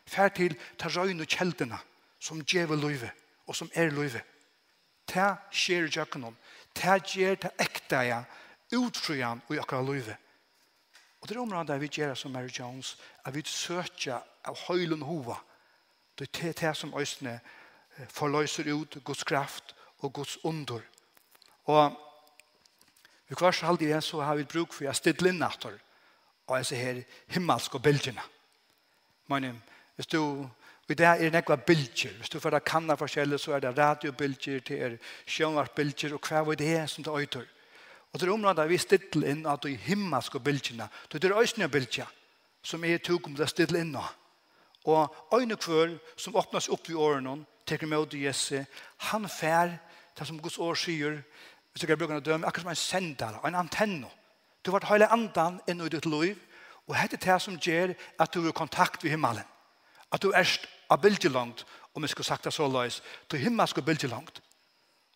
Fær 0.06 0.28
til 0.36 0.54
ta 0.78 0.90
røyne 0.92 1.24
kjeldene 1.24 1.78
som 2.20 2.42
djeve 2.44 2.76
løyve 2.76 3.08
og 3.46 3.56
som 3.56 3.70
er 3.74 3.94
løyve. 3.94 4.20
Ta 5.08 5.36
skjer 5.50 5.88
jøkkenom. 5.88 6.36
Ta 6.76 6.98
gjer 7.00 7.38
ta 7.40 7.50
ekta 7.58 8.02
ja 8.04 8.20
utfrujan 8.76 9.40
og 9.48 9.60
akkurat 9.62 9.86
løyve. 9.86 10.16
Og 11.20 11.28
det 11.28 11.36
er 11.36 11.42
området 11.42 11.80
vi 11.80 11.88
gjør 11.88 12.14
som 12.14 12.34
Mary 12.34 12.50
Jones 12.52 12.96
at 13.24 13.34
vi 13.34 13.42
søker 13.46 14.20
av 14.44 14.58
høylen 14.66 15.02
hova. 15.02 15.38
Det 16.18 16.28
er 16.44 16.52
det 16.52 16.76
som 16.76 16.94
øsne 16.98 17.40
forløser 18.12 18.68
ut 18.74 18.98
Guds 19.04 19.24
kraft 19.24 19.74
og 19.98 20.12
Guds 20.12 20.36
under. 20.44 20.80
Og 21.64 21.96
vi 23.28 23.34
kvart 23.34 23.64
halde 23.64 23.84
igjen 23.84 24.02
så 24.02 24.20
har 24.20 24.36
vi 24.36 24.44
bruk 24.44 24.72
for 24.72 24.84
jeg 24.84 24.96
stedlinnatter 24.96 25.80
og 26.46 26.56
jeg 26.56 26.66
ser 26.66 26.76
her 26.76 27.02
himmelsk 27.34 27.74
og 27.74 27.82
bildene. 27.82 28.22
Men 29.28 29.62
hvis 29.96 30.06
du, 30.06 30.20
og 30.88 30.98
det 30.98 31.06
er 31.06 31.30
nekva 31.30 31.56
bilder, 31.56 32.12
hvis 32.18 32.30
du 32.30 32.38
får 32.40 32.58
kanna 32.58 32.94
forskjellig, 32.94 33.40
så 33.40 33.56
er 33.56 33.60
det 33.60 33.78
radiobilder, 33.78 34.60
det 34.60 34.82
er 34.82 34.96
sjønvarsbilder, 35.26 36.14
og 36.14 36.28
hva 36.28 36.44
er 36.52 36.60
det 36.60 36.90
som 36.90 37.04
det 37.04 37.12
øyter. 37.12 37.46
Og 38.12 38.20
det 38.20 38.28
er 38.28 38.32
området 38.32 38.68
vi 38.68 38.78
stiller 38.78 39.30
inn 39.30 39.46
at 39.46 39.62
du 39.62 39.68
himmelsk 39.68 40.34
og 40.34 40.44
bildjene, 40.44 40.88
det 41.12 41.24
er 41.24 41.34
øyne 41.34 41.68
bilder, 41.68 42.06
som 42.62 42.84
er 42.84 42.98
tog 42.98 43.26
om 43.26 43.34
det 43.34 43.48
stiller 43.50 43.80
inn 43.80 43.92
nå. 43.92 44.04
Og 44.86 45.34
øyne 45.34 45.56
kvør, 45.56 45.98
som 46.16 46.36
åpnes 46.36 46.68
opp 46.68 46.88
i 46.90 46.94
årene, 46.94 47.44
teker 47.66 47.86
med 47.86 48.06
til 48.10 48.22
Jesse, 48.22 48.66
han 49.10 49.28
fær, 49.28 49.74
det 50.18 50.26
som 50.26 50.38
Guds 50.40 50.58
år 50.58 50.74
sier, 50.74 51.18
hvis 51.72 51.80
du 51.80 51.86
kan 51.86 51.98
bruke 51.98 52.14
en 52.14 52.22
døme, 52.22 52.46
akkurat 52.46 52.62
som 52.62 52.70
en 52.70 52.76
sender, 52.76 53.40
en 53.44 53.54
antenne, 53.54 54.08
Du 54.66 54.72
vart 54.74 54.88
hele 54.90 55.06
andan 55.14 55.60
inn 55.70 55.80
i 55.84 55.88
ditt 55.92 56.08
liv, 56.10 56.40
og 56.86 56.96
hette 56.98 57.18
det 57.22 57.36
som 57.42 57.58
gjør 57.62 57.92
at 58.18 58.32
du 58.34 58.40
er 58.42 58.50
i 58.50 58.56
kontakt 58.56 59.04
med 59.04 59.14
himmelen. 59.14 59.46
At 60.10 60.22
du 60.22 60.32
er 60.34 60.48
av 60.90 60.98
bildet 61.02 61.30
langt, 61.32 61.64
om 61.94 62.02
jeg 62.02 62.10
skulle 62.10 62.26
sagt 62.26 62.44
det 62.44 62.54
så 62.54 62.66
løs, 62.66 63.00
til 63.30 63.42
himmelen 63.42 63.70
skal 63.70 63.86
bildet 63.86 64.10
langt. 64.10 64.42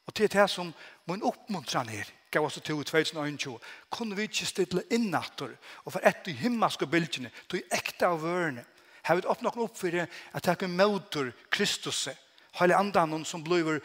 Og 0.06 0.14
det 0.16 0.28
er 0.28 0.40
det 0.40 0.50
som 0.50 0.70
min 1.06 1.22
oppmuntre 1.26 1.82
ned, 1.84 2.08
gav 2.30 2.46
oss 2.46 2.60
til 2.60 2.78
2021, 2.78 3.58
kunne 3.90 4.16
vi 4.16 4.28
ikke 4.28 4.46
stille 4.46 4.84
innatter, 4.94 5.56
og 5.84 5.96
for 5.96 6.06
etter 6.06 6.34
himmelske 6.34 6.86
bildene, 6.86 7.30
til 7.50 7.66
ekte 7.74 8.06
av 8.06 8.22
vørene, 8.22 8.64
har 9.02 9.18
vi 9.18 9.26
åpnet 9.26 9.58
opp 9.58 9.76
for 9.78 9.90
det, 9.90 10.06
at 10.34 10.46
det 10.46 10.62
er 10.62 10.70
møter 10.70 11.32
Kristus, 11.50 12.08
hele 12.60 12.78
andan 12.78 13.24
som 13.24 13.42
blir 13.42 13.80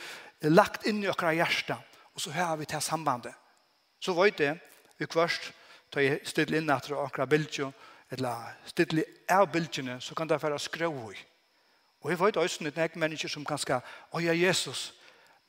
lagt 0.49 0.85
inn 0.85 1.03
i 1.03 1.09
okra 1.09 1.33
hjärsta, 1.33 1.79
og 2.13 2.21
så 2.21 2.33
har 2.37 2.57
vi 2.57 2.69
til 2.69 2.81
sambandet. 2.81 3.33
Så 3.99 4.13
var 4.13 4.29
det, 4.29 4.53
vi 4.97 5.05
kvørst, 5.05 5.51
ta 5.91 6.01
i 6.03 6.17
stille 6.27 6.59
inn 6.59 6.71
etter 6.73 6.97
akra 6.99 7.27
bildjo 7.29 7.71
eller 8.11 8.55
stille 8.69 9.05
av 9.31 9.47
bildjene 9.51 9.99
så 10.01 10.15
kan 10.15 10.29
det 10.29 10.41
være 10.41 10.59
skrøvig. 10.59 11.17
Og 12.03 12.11
jeg 12.11 12.19
vet 12.19 12.37
også 12.37 12.63
noen 12.63 12.81
egne 12.83 13.01
mennesker 13.01 13.31
som 13.31 13.45
kan 13.45 13.57
skal, 13.57 13.81
oi, 14.13 14.27
Jesus, 14.29 14.93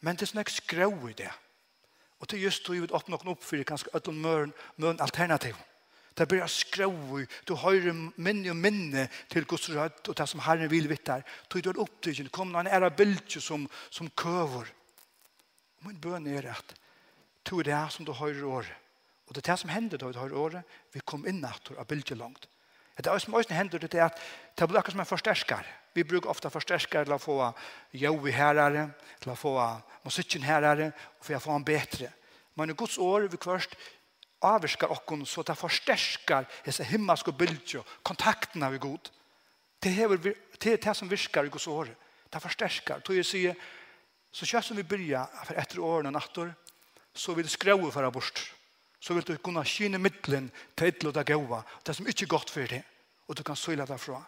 men 0.01 0.17
det 0.17 0.25
er 0.29 0.33
sånn 0.33 1.11
i 1.11 1.17
det. 1.19 1.33
Og 2.17 2.29
det 2.31 2.39
er 2.39 2.47
just 2.47 2.65
tog 2.65 2.79
vi 2.79 2.89
åpne 2.89 3.13
noen 3.13 3.35
opp 3.35 3.43
for 3.45 3.61
det 3.61 3.67
kanskje 3.69 3.93
ødel 3.95 4.15
møren, 4.15 4.55
møren 4.81 5.01
alternativ. 5.05 5.57
Det 6.17 6.25
er 6.33 6.47
skrøv 6.49 7.21
i 7.21 7.27
du 7.45 7.53
høyre 7.61 7.93
minne 7.93 8.51
og 8.51 8.57
minne 8.57 9.05
til 9.29 9.45
Guds 9.45 9.69
rød 9.69 10.09
og 10.09 10.17
det 10.17 10.29
som 10.29 10.41
Herren 10.41 10.71
vil 10.71 10.89
vitt 10.89 11.05
der. 11.05 11.27
Du 11.53 11.59
er 11.59 11.77
opptrykken, 11.77 12.33
kom 12.33 12.55
noen 12.55 12.71
ære 12.73 12.89
bildtjo 12.97 13.41
som, 13.41 13.69
som 13.91 14.09
køver. 14.17 14.65
Og 15.77 15.91
min 15.91 16.01
bøn 16.01 16.27
er 16.27 16.55
at, 16.55 16.75
er 17.53 17.69
det 17.69 17.85
som 17.93 18.09
du 18.09 18.13
høyre 18.17 18.47
året 18.49 18.86
Og 19.27 19.35
det 19.35 19.43
er 19.43 19.53
det 19.53 19.61
som 19.61 19.73
hender 19.73 19.99
da 19.99 20.11
vi 20.11 20.19
har 20.19 20.37
året, 20.39 20.77
vi 20.93 21.03
kom 21.05 21.27
inn 21.27 21.41
natur 21.43 21.81
av 21.81 21.89
bildet 21.91 22.19
langt. 22.19 22.47
Det 22.97 23.11
er 23.13 23.21
som 23.21 23.35
også 23.37 23.53
hender 23.53 23.83
det 23.83 23.95
er 23.95 24.07
at 24.07 24.21
det 24.57 24.69
blir 24.69 24.79
akkurat 24.81 24.95
som 24.95 25.03
en 25.05 25.09
forsterskare. 25.11 25.73
Vi 25.95 26.05
bruker 26.05 26.31
ofte 26.31 26.51
forsterskare 26.53 27.05
til 27.05 27.15
å 27.17 27.21
få 27.21 27.37
jovi 27.93 28.33
herare, 28.33 28.87
til 29.21 29.33
å 29.33 29.37
få 29.37 29.53
musikken 30.05 30.45
herare, 30.47 30.93
og 31.19 31.27
for 31.27 31.37
å 31.37 31.43
få 31.43 31.53
han 31.53 31.67
bättre. 31.67 32.09
Men 32.57 32.73
i 32.73 32.77
Guds 32.79 32.97
år 32.99 33.29
vi 33.29 33.37
kvørst 33.41 33.77
avvirskar 34.47 34.93
oss 34.93 35.31
så 35.31 35.43
det 35.43 35.57
forsterskar 35.57 36.49
disse 36.65 36.85
himmelske 36.85 37.33
bildet, 37.33 37.85
kontakterna 38.03 38.71
vi 38.71 38.79
god. 38.79 39.11
Det 39.81 39.93
er 39.93 40.77
det 40.77 40.97
som 40.97 41.09
virkar 41.09 41.45
i 41.45 41.53
Guds 41.53 41.67
år. 41.69 41.91
Det 42.33 42.43
forsterskar. 42.43 43.01
Tog 43.01 43.17
jeg 43.17 43.25
sier, 43.25 43.57
så 44.33 44.47
känns 44.47 44.67
som 44.67 44.77
vi 44.77 44.83
byrja 44.83 45.27
for 45.45 45.57
etter 45.57 45.81
årene 45.81 46.09
og 46.09 46.17
natter, 46.17 46.55
så 47.15 47.33
vil 47.35 47.45
det 47.45 47.53
skrøve 47.53 47.93
for 47.93 48.05
abort 48.05 48.41
så 49.01 49.15
vil 49.15 49.27
du 49.27 49.37
kunne 49.37 49.65
skyne 49.65 49.99
middelen 49.99 50.51
til 50.77 50.89
et 50.89 51.03
eller 51.05 51.21
annet 51.21 51.65
det 51.87 51.97
som 51.97 52.07
ikke 52.07 52.25
er 52.25 52.29
godt 52.29 52.51
for 52.51 52.67
det, 52.67 52.83
og 53.29 53.37
du 53.37 53.43
kan 53.43 53.57
søle 53.57 53.87
därifrån. 53.87 54.25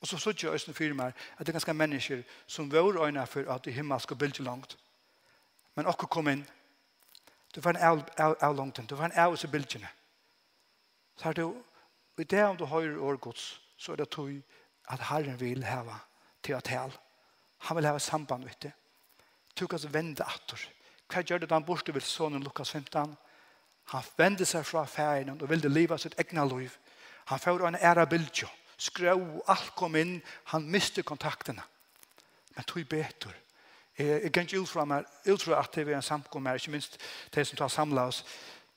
Og 0.00 0.08
så 0.08 0.18
sier 0.18 0.34
jeg 0.42 0.50
også 0.50 0.72
for 0.76 0.94
meg 0.94 1.14
at 1.38 1.46
det 1.46 1.48
er 1.48 1.56
ganske 1.56 1.74
mennesker 1.74 2.22
som 2.46 2.68
vår 2.72 2.98
øyne 3.06 3.26
for 3.26 3.48
at 3.48 3.64
det 3.64 3.72
himmel 3.74 4.00
skal 4.00 4.16
bilde 4.16 4.42
langt. 4.44 4.76
Men 5.74 5.86
akkurat 5.86 6.10
kom 6.10 6.28
inn, 6.28 6.44
du 7.54 7.60
får 7.60 7.70
en 7.70 7.76
av, 7.76 8.02
av, 8.18 8.56
langt 8.56 8.78
inn, 8.78 8.86
du 8.86 8.96
får 8.96 9.04
en 9.04 9.18
av 9.18 9.32
oss 9.32 9.44
i 9.44 9.48
bildene. 9.48 9.88
Så 11.16 11.28
er 11.28 11.32
det 11.32 11.46
jo, 11.46 11.54
i 12.18 12.24
det 12.24 12.44
om 12.44 12.56
du 12.56 12.66
hører 12.66 13.00
årgods, 13.00 13.60
så 13.76 13.92
er 13.92 13.96
det 13.96 14.10
tog 14.10 14.30
at 14.92 15.06
Herren 15.08 15.40
vil 15.40 15.64
heve 15.64 15.96
til 16.42 16.58
å 16.58 16.60
tale. 16.60 16.92
Han 17.64 17.78
vil 17.78 17.88
heve 17.88 18.00
samband, 18.00 18.44
vet 18.44 18.62
du. 18.62 18.70
Du 19.56 19.66
kan 19.66 19.80
vende 19.88 20.26
atter. 20.26 20.60
Hva 21.08 21.22
gjør 21.22 21.40
det 21.40 21.48
da 21.48 21.56
han 21.56 21.64
borte 21.64 21.94
vil 21.94 22.04
sånne 22.04 22.42
Lukas 22.44 22.74
15? 22.76 23.16
Han 23.92 24.04
vendte 24.16 24.46
seg 24.48 24.64
fra 24.66 24.84
ferien 24.88 25.34
og 25.34 25.48
ville 25.50 25.68
leva 25.68 25.98
sitt 25.98 26.16
egna 26.20 26.44
liv. 26.48 26.72
Han 27.30 27.40
får 27.40 27.66
en 27.68 27.80
ære 27.80 28.06
bildtjå. 28.06 28.48
Skrøv, 28.76 29.22
alt 29.48 29.72
kom 29.76 29.96
inn. 29.96 30.18
Han 30.52 30.68
miste 30.70 31.02
kontaktene. 31.02 31.62
Men 32.56 32.64
tog 32.64 32.86
betur. 32.88 33.34
Jeg 33.98 34.32
kan 34.32 34.42
ikke 34.42 34.58
utfra 34.58 34.84
meg, 34.90 35.06
utfra 35.30 35.60
at 35.60 35.74
det 35.74 35.84
er 35.86 35.96
en 35.96 36.02
samkom 36.02 36.46
her, 36.46 36.58
ikke 36.58 36.72
minst 36.74 36.96
de 37.34 37.44
som 37.46 37.58
tar 37.58 37.70
samla 37.70 38.08
oss. 38.10 38.24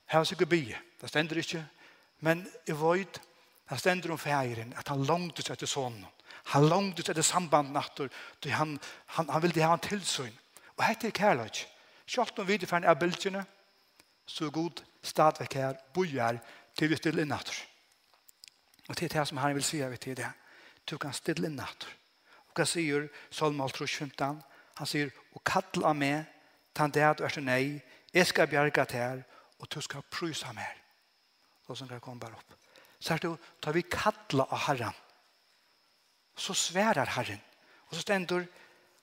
Her 0.05 0.19
er 0.19 0.29
sikkert 0.29 0.49
bygge. 0.49 0.77
Det 1.01 1.09
stender 1.09 1.41
ikke. 1.41 1.63
Men 2.21 2.45
jeg 2.67 2.77
vet, 2.77 3.21
det 3.69 3.79
stender 3.79 4.13
om 4.13 4.21
ferien, 4.21 4.73
at 4.77 4.87
han 4.87 5.03
langtes 5.05 5.49
etter 5.49 5.69
sånn. 5.69 5.97
Han 6.53 6.69
langtes 6.69 7.09
etter 7.09 7.25
samband 7.25 7.73
natter. 7.73 8.11
Han, 8.45 8.77
han, 9.17 9.29
han 9.29 9.41
ville 9.41 9.65
ha 9.65 9.73
en 9.73 9.83
tilsyn. 9.83 10.37
Og 10.77 10.85
hette 10.85 11.09
er 11.09 11.17
kærlighet. 11.17 11.65
Kjalt 12.07 12.39
om 12.39 12.47
en 12.49 12.85
av 12.85 12.99
bildtjene, 12.99 13.45
så 14.27 14.49
god 14.49 14.83
stadvek 15.01 15.53
her 15.53 15.75
bojar 15.93 16.39
till 16.75 16.89
vi 16.89 16.95
stilla 16.95 17.25
natter. 17.25 17.55
Och 18.87 18.95
det 18.95 19.05
är 19.05 19.19
det 19.19 19.25
som 19.25 19.37
han 19.37 19.53
vill 19.53 19.63
säga 19.63 19.89
vid 19.89 19.99
till 19.99 20.15
det. 20.15 20.33
Du 20.85 20.97
kan 20.97 21.13
stilla 21.13 21.49
natur. 21.49 21.89
Och 22.29 22.59
han 22.59 22.65
säger 22.65 23.09
Psalm 23.29 23.69
15 23.87 24.43
han 24.73 24.87
säger 24.87 25.11
och 25.33 25.43
kalla 25.43 25.93
mig 25.93 26.25
tan 26.73 26.91
det 26.91 27.03
att 27.03 27.37
nei, 27.37 27.81
jeg 28.13 28.27
jag 28.27 28.27
ska 28.27 28.85
til 28.85 28.99
här 28.99 29.23
och 29.59 29.67
du 29.67 29.81
skal 29.81 30.01
prysa 30.01 30.53
mig. 30.53 30.77
Då 31.67 31.75
som 31.75 31.87
kan 31.87 31.99
komma 31.99 32.27
upp. 32.27 32.53
Så 32.99 33.13
här 33.13 33.19
då 33.19 33.37
tar 33.59 33.73
vi 33.73 33.81
kalla 33.81 34.43
av 34.43 34.57
Herren. 34.57 34.93
Så 36.35 36.53
sverar 36.53 37.05
Herren. 37.05 37.39
Och 37.75 37.95
så 37.95 38.01
stender, 38.01 38.47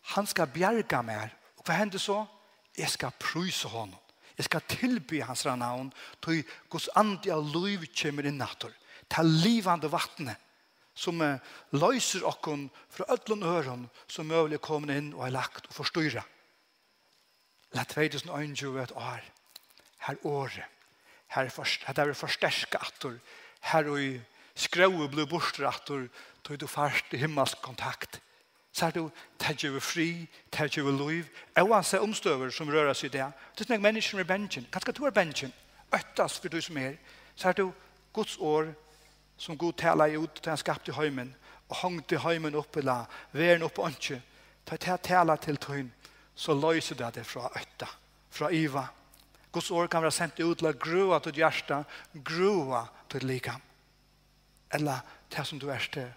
han 0.03 0.27
ska 0.27 0.47
bjärga 0.47 1.03
mig. 1.03 1.35
Och 1.57 1.69
vad 1.69 1.77
händer 1.77 1.99
så? 1.99 2.27
Jag 2.75 2.91
ska 2.91 3.11
prysa 3.11 3.69
honom. 3.69 4.04
Jeg 4.39 4.49
skal 4.49 4.67
tilby 4.69 5.21
hans 5.23 5.45
navn 5.45 5.93
til 6.25 6.43
Guds 6.71 6.89
andi 6.99 7.31
av 7.31 7.45
liv 7.55 7.87
kommer 7.95 8.27
inn 8.27 8.41
natur. 8.41 8.73
Til 9.11 9.31
livande 9.45 9.91
vattnet 9.93 10.41
som 10.95 11.21
løser 11.75 12.27
okken 12.27 12.69
fra 12.91 13.07
ødlån 13.15 13.43
øren 13.43 13.89
som 14.07 14.31
mulig 14.31 14.61
kommer 14.63 14.95
inn 14.95 15.13
og 15.15 15.27
er 15.27 15.35
lagt 15.35 15.67
og 15.69 15.75
forstyrre. 15.75 16.23
La 17.75 17.83
2021 17.91 18.83
et 18.83 18.95
år. 18.95 19.23
Her 20.07 20.17
året. 20.25 20.71
Her, 21.35 21.49
først, 21.51 21.83
her 21.87 21.99
er 21.99 22.15
forsterka 22.15 22.79
atur. 22.79 23.19
Her 23.61 23.89
og 23.91 23.99
i 23.99 24.21
skrøy 24.55 25.09
blir 25.11 25.27
bortrattur 25.27 26.07
til 26.47 26.61
du 26.61 26.67
fast 26.71 27.11
i 27.15 27.19
himmelsk 27.19 27.63
kontakt. 27.63 28.21
Her 28.21 28.34
så 28.75 28.87
er 28.87 28.91
det 28.91 29.01
jo, 29.01 29.11
det 29.39 29.57
gjør 29.63 29.79
fri, 29.79 30.29
det 30.53 30.77
Jeg 30.77 30.85
liv, 30.85 31.25
oavsett 31.59 32.01
omstøver 32.01 32.51
som 32.51 32.69
rører 32.69 32.93
seg 32.93 33.15
i 33.15 33.19
det. 33.19 33.27
Det 33.59 33.71
er 33.71 33.79
mennesker 33.79 34.17
med 34.17 34.25
bensjen, 34.27 34.67
kanskje 34.73 34.93
to 34.93 35.07
er 35.07 35.15
bensjen, 35.15 35.53
øttast 35.95 36.43
for 36.43 36.49
du 36.49 36.61
som 36.61 36.77
er, 36.77 36.97
så 37.37 37.49
er 37.49 37.53
det 37.53 37.71
Guds 38.13 38.37
år 38.41 38.75
som 39.39 39.59
Gud 39.59 39.73
taler 39.73 40.19
ut 40.19 40.35
til 40.43 40.51
han 40.51 40.59
skapte 40.59 40.93
heimen, 40.93 41.35
og 41.69 41.77
hongte 41.77 42.09
til 42.09 42.19
heimen 42.27 42.55
oppe 42.55 42.83
la, 42.83 43.05
veren 43.33 43.63
oppe 43.63 43.83
åndsje, 43.83 44.21
ta 44.67 44.77
til 44.77 44.99
taler 44.99 45.37
til 45.37 45.57
tøyen, 45.57 45.93
så 46.35 46.55
løser 46.55 46.99
det 46.99 47.15
det 47.15 47.27
fra 47.27 47.51
øtta, 47.55 47.87
fra 48.31 48.51
iva. 48.51 48.89
Guds 49.53 49.71
år 49.71 49.87
kan 49.87 50.03
være 50.03 50.19
sendt 50.19 50.41
ut 50.41 50.59
til 50.59 50.67
å 50.67 50.75
grua 50.75 51.21
til 51.23 51.39
hjärsta, 51.39 51.85
grua 52.15 52.89
til 53.09 53.27
likam. 53.27 53.63
Eller 54.75 54.99
til 55.31 55.47
som 55.47 55.63
du 55.63 55.71
er 55.71 55.91
til 55.93 56.11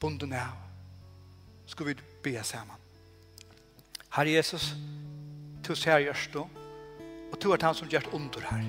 bunden 0.00 0.32
av 0.34 0.75
ska 1.66 1.84
vi 1.84 1.94
be 2.22 2.42
samman. 2.42 2.76
Herre 4.08 4.30
Jesus, 4.30 4.72
du 5.62 5.76
ser 5.76 5.98
görs 5.98 6.28
då. 6.32 6.48
Och 7.32 7.38
du 7.40 7.52
är 7.52 7.62
han 7.62 7.74
som 7.74 7.88
gjort 7.88 8.08
under 8.12 8.40
här. 8.40 8.64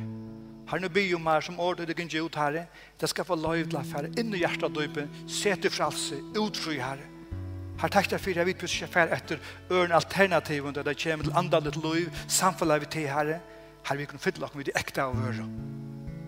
Herre, 0.68 0.80
nu 0.80 0.90
ber 0.90 1.16
om 1.16 1.28
här 1.28 1.42
som 1.42 1.60
ordet 1.60 1.88
dig 1.88 2.02
inte 2.02 2.18
ut, 2.18 2.36
Herre. 2.36 2.66
Det 2.98 3.08
ska 3.08 3.24
få 3.24 3.36
lov 3.36 3.64
till 3.64 3.78
Herre. 3.78 4.08
In 4.18 4.34
i 4.36 4.38
hjärtat 4.38 4.74
döpen. 4.74 5.30
Se 5.30 5.56
till 5.56 5.72
fralse. 5.72 6.16
Utfri, 6.36 6.80
Herre. 6.80 7.06
Herre, 7.80 7.92
tack 7.92 8.10
dig 8.10 8.20
för 8.20 8.32
att 8.32 8.38
jag 8.38 8.46
vet 8.46 8.58
precis 8.58 8.82
jag 8.82 9.10
efter 9.12 9.40
ören 9.70 9.92
alternativen 9.92 10.74
där 10.74 10.84
det 10.84 11.04
kommer 11.04 11.24
till 11.24 11.34
andalet 11.34 11.76
liv, 11.76 12.20
samfället 12.28 12.82
vi 12.82 12.86
till, 12.86 13.08
Herre. 13.08 13.40
Herre, 13.84 13.98
vi 13.98 14.06
kan 14.06 14.20
fylla 14.20 14.46
oss 14.46 14.54
med 14.54 14.66
det 14.66 14.76
äkta 14.76 15.04
av 15.04 15.16
öron. 15.28 15.77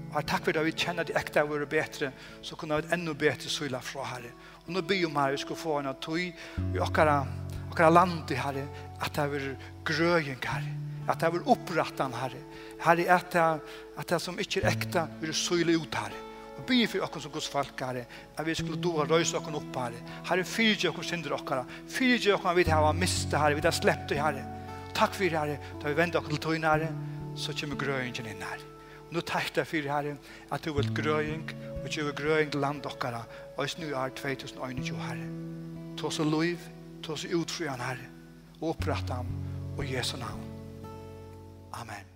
Og 0.10 0.26
takk 0.26 0.48
for 0.48 0.58
at 0.58 0.66
vi 0.66 0.74
kjenner 0.74 1.06
at 1.06 1.18
ekte 1.20 1.44
har 1.44 1.50
vært 1.50 1.70
bedre, 1.70 2.12
så 2.42 2.58
kunne 2.58 2.80
vi 2.82 2.94
enda 2.96 3.14
bedre 3.14 3.52
søla 3.52 3.82
fra 3.84 4.08
Herre. 4.10 4.32
Og 4.66 4.72
nå 4.74 4.82
byr 4.86 5.06
om 5.06 5.18
Herre, 5.20 5.36
vi 5.36 5.44
skal 5.44 5.60
få 5.60 5.80
en 5.80 5.90
av 5.92 6.00
tog 6.02 6.18
i 6.22 6.82
okkara, 6.82 7.20
okkara 7.70 7.92
land 7.94 8.32
i 8.34 8.40
Herre, 8.40 8.66
at 9.00 9.14
det 9.14 9.26
er 9.28 9.52
grøying 9.86 10.42
Herre, 10.42 10.72
at 11.06 11.20
det 11.20 11.28
er 11.28 11.36
vært 11.36 11.52
opprattan 11.54 12.18
Herre, 12.18 12.42
Herre, 12.82 13.06
at 13.14 13.30
det, 13.36 13.46
at 14.02 14.10
det 14.10 14.22
som 14.24 14.42
ikke 14.42 14.64
er 14.64 14.72
ekte, 14.72 15.06
vil 15.22 15.36
søla 15.38 15.78
ut 15.78 16.00
Herre. 16.02 16.26
Og 16.60 16.66
byr 16.68 16.90
for 16.92 17.06
okkara 17.06 17.24
som 17.24 17.36
Guds 17.36 17.52
folk 17.52 17.86
Herre, 17.86 18.08
at 18.34 18.48
vi 18.48 18.58
skulle 18.58 18.82
doa 18.82 19.06
røys 19.06 19.36
okkara 19.38 19.62
opp 19.62 19.78
Herre. 19.84 20.02
Herre, 20.32 20.48
fyrir 20.48 20.90
okkara 20.90 21.12
synder 21.12 21.38
okkara, 21.38 21.68
fyrir 21.90 22.34
okkara 22.40 22.58
vi 22.58 22.66
har 22.72 22.90
mistet 22.98 23.38
Herre, 23.38 23.60
vi 23.60 23.68
har 23.68 23.78
sleppt 23.78 24.18
Herre. 24.18 24.48
Takk 24.98 25.14
for 25.14 25.38
Herre, 25.38 25.62
da 25.78 25.86
vi 25.86 26.02
vender 26.02 26.24
okkara 26.24 26.34
til 26.34 26.44
tøyne 26.50 26.74
Herre, 26.74 26.92
så 27.38 27.54
kommer 27.54 27.78
grøyingen 27.80 28.34
inn 28.34 28.44
Herre. 28.50 28.69
Nu 29.12 29.22
takk 29.26 29.54
deg 29.56 29.68
fyrir 29.68 29.90
herre 29.90 30.18
at 30.54 30.66
du 30.66 30.74
vil 30.78 30.92
grøying 30.96 31.48
og 31.80 31.88
du 31.90 32.04
vil 32.04 32.16
grøying 32.18 32.52
til 32.54 32.62
land 32.62 32.86
okkara 32.86 33.24
og 33.56 33.64
i 33.66 33.72
snu 33.72 33.88
er 33.90 34.14
2021 34.14 35.02
herre. 35.08 35.30
Ta 35.98 36.12
så 36.14 36.28
liv 36.28 36.70
ta 37.04 37.16
oss 37.16 37.26
utfri 37.26 37.68
han 37.70 37.82
herre 37.84 38.12
og 38.60 38.76
opprett 38.76 39.10
ham 39.14 39.34
og 39.78 39.84
Jesu 39.88 40.18
navn. 40.18 40.46
Amen. 41.74 42.09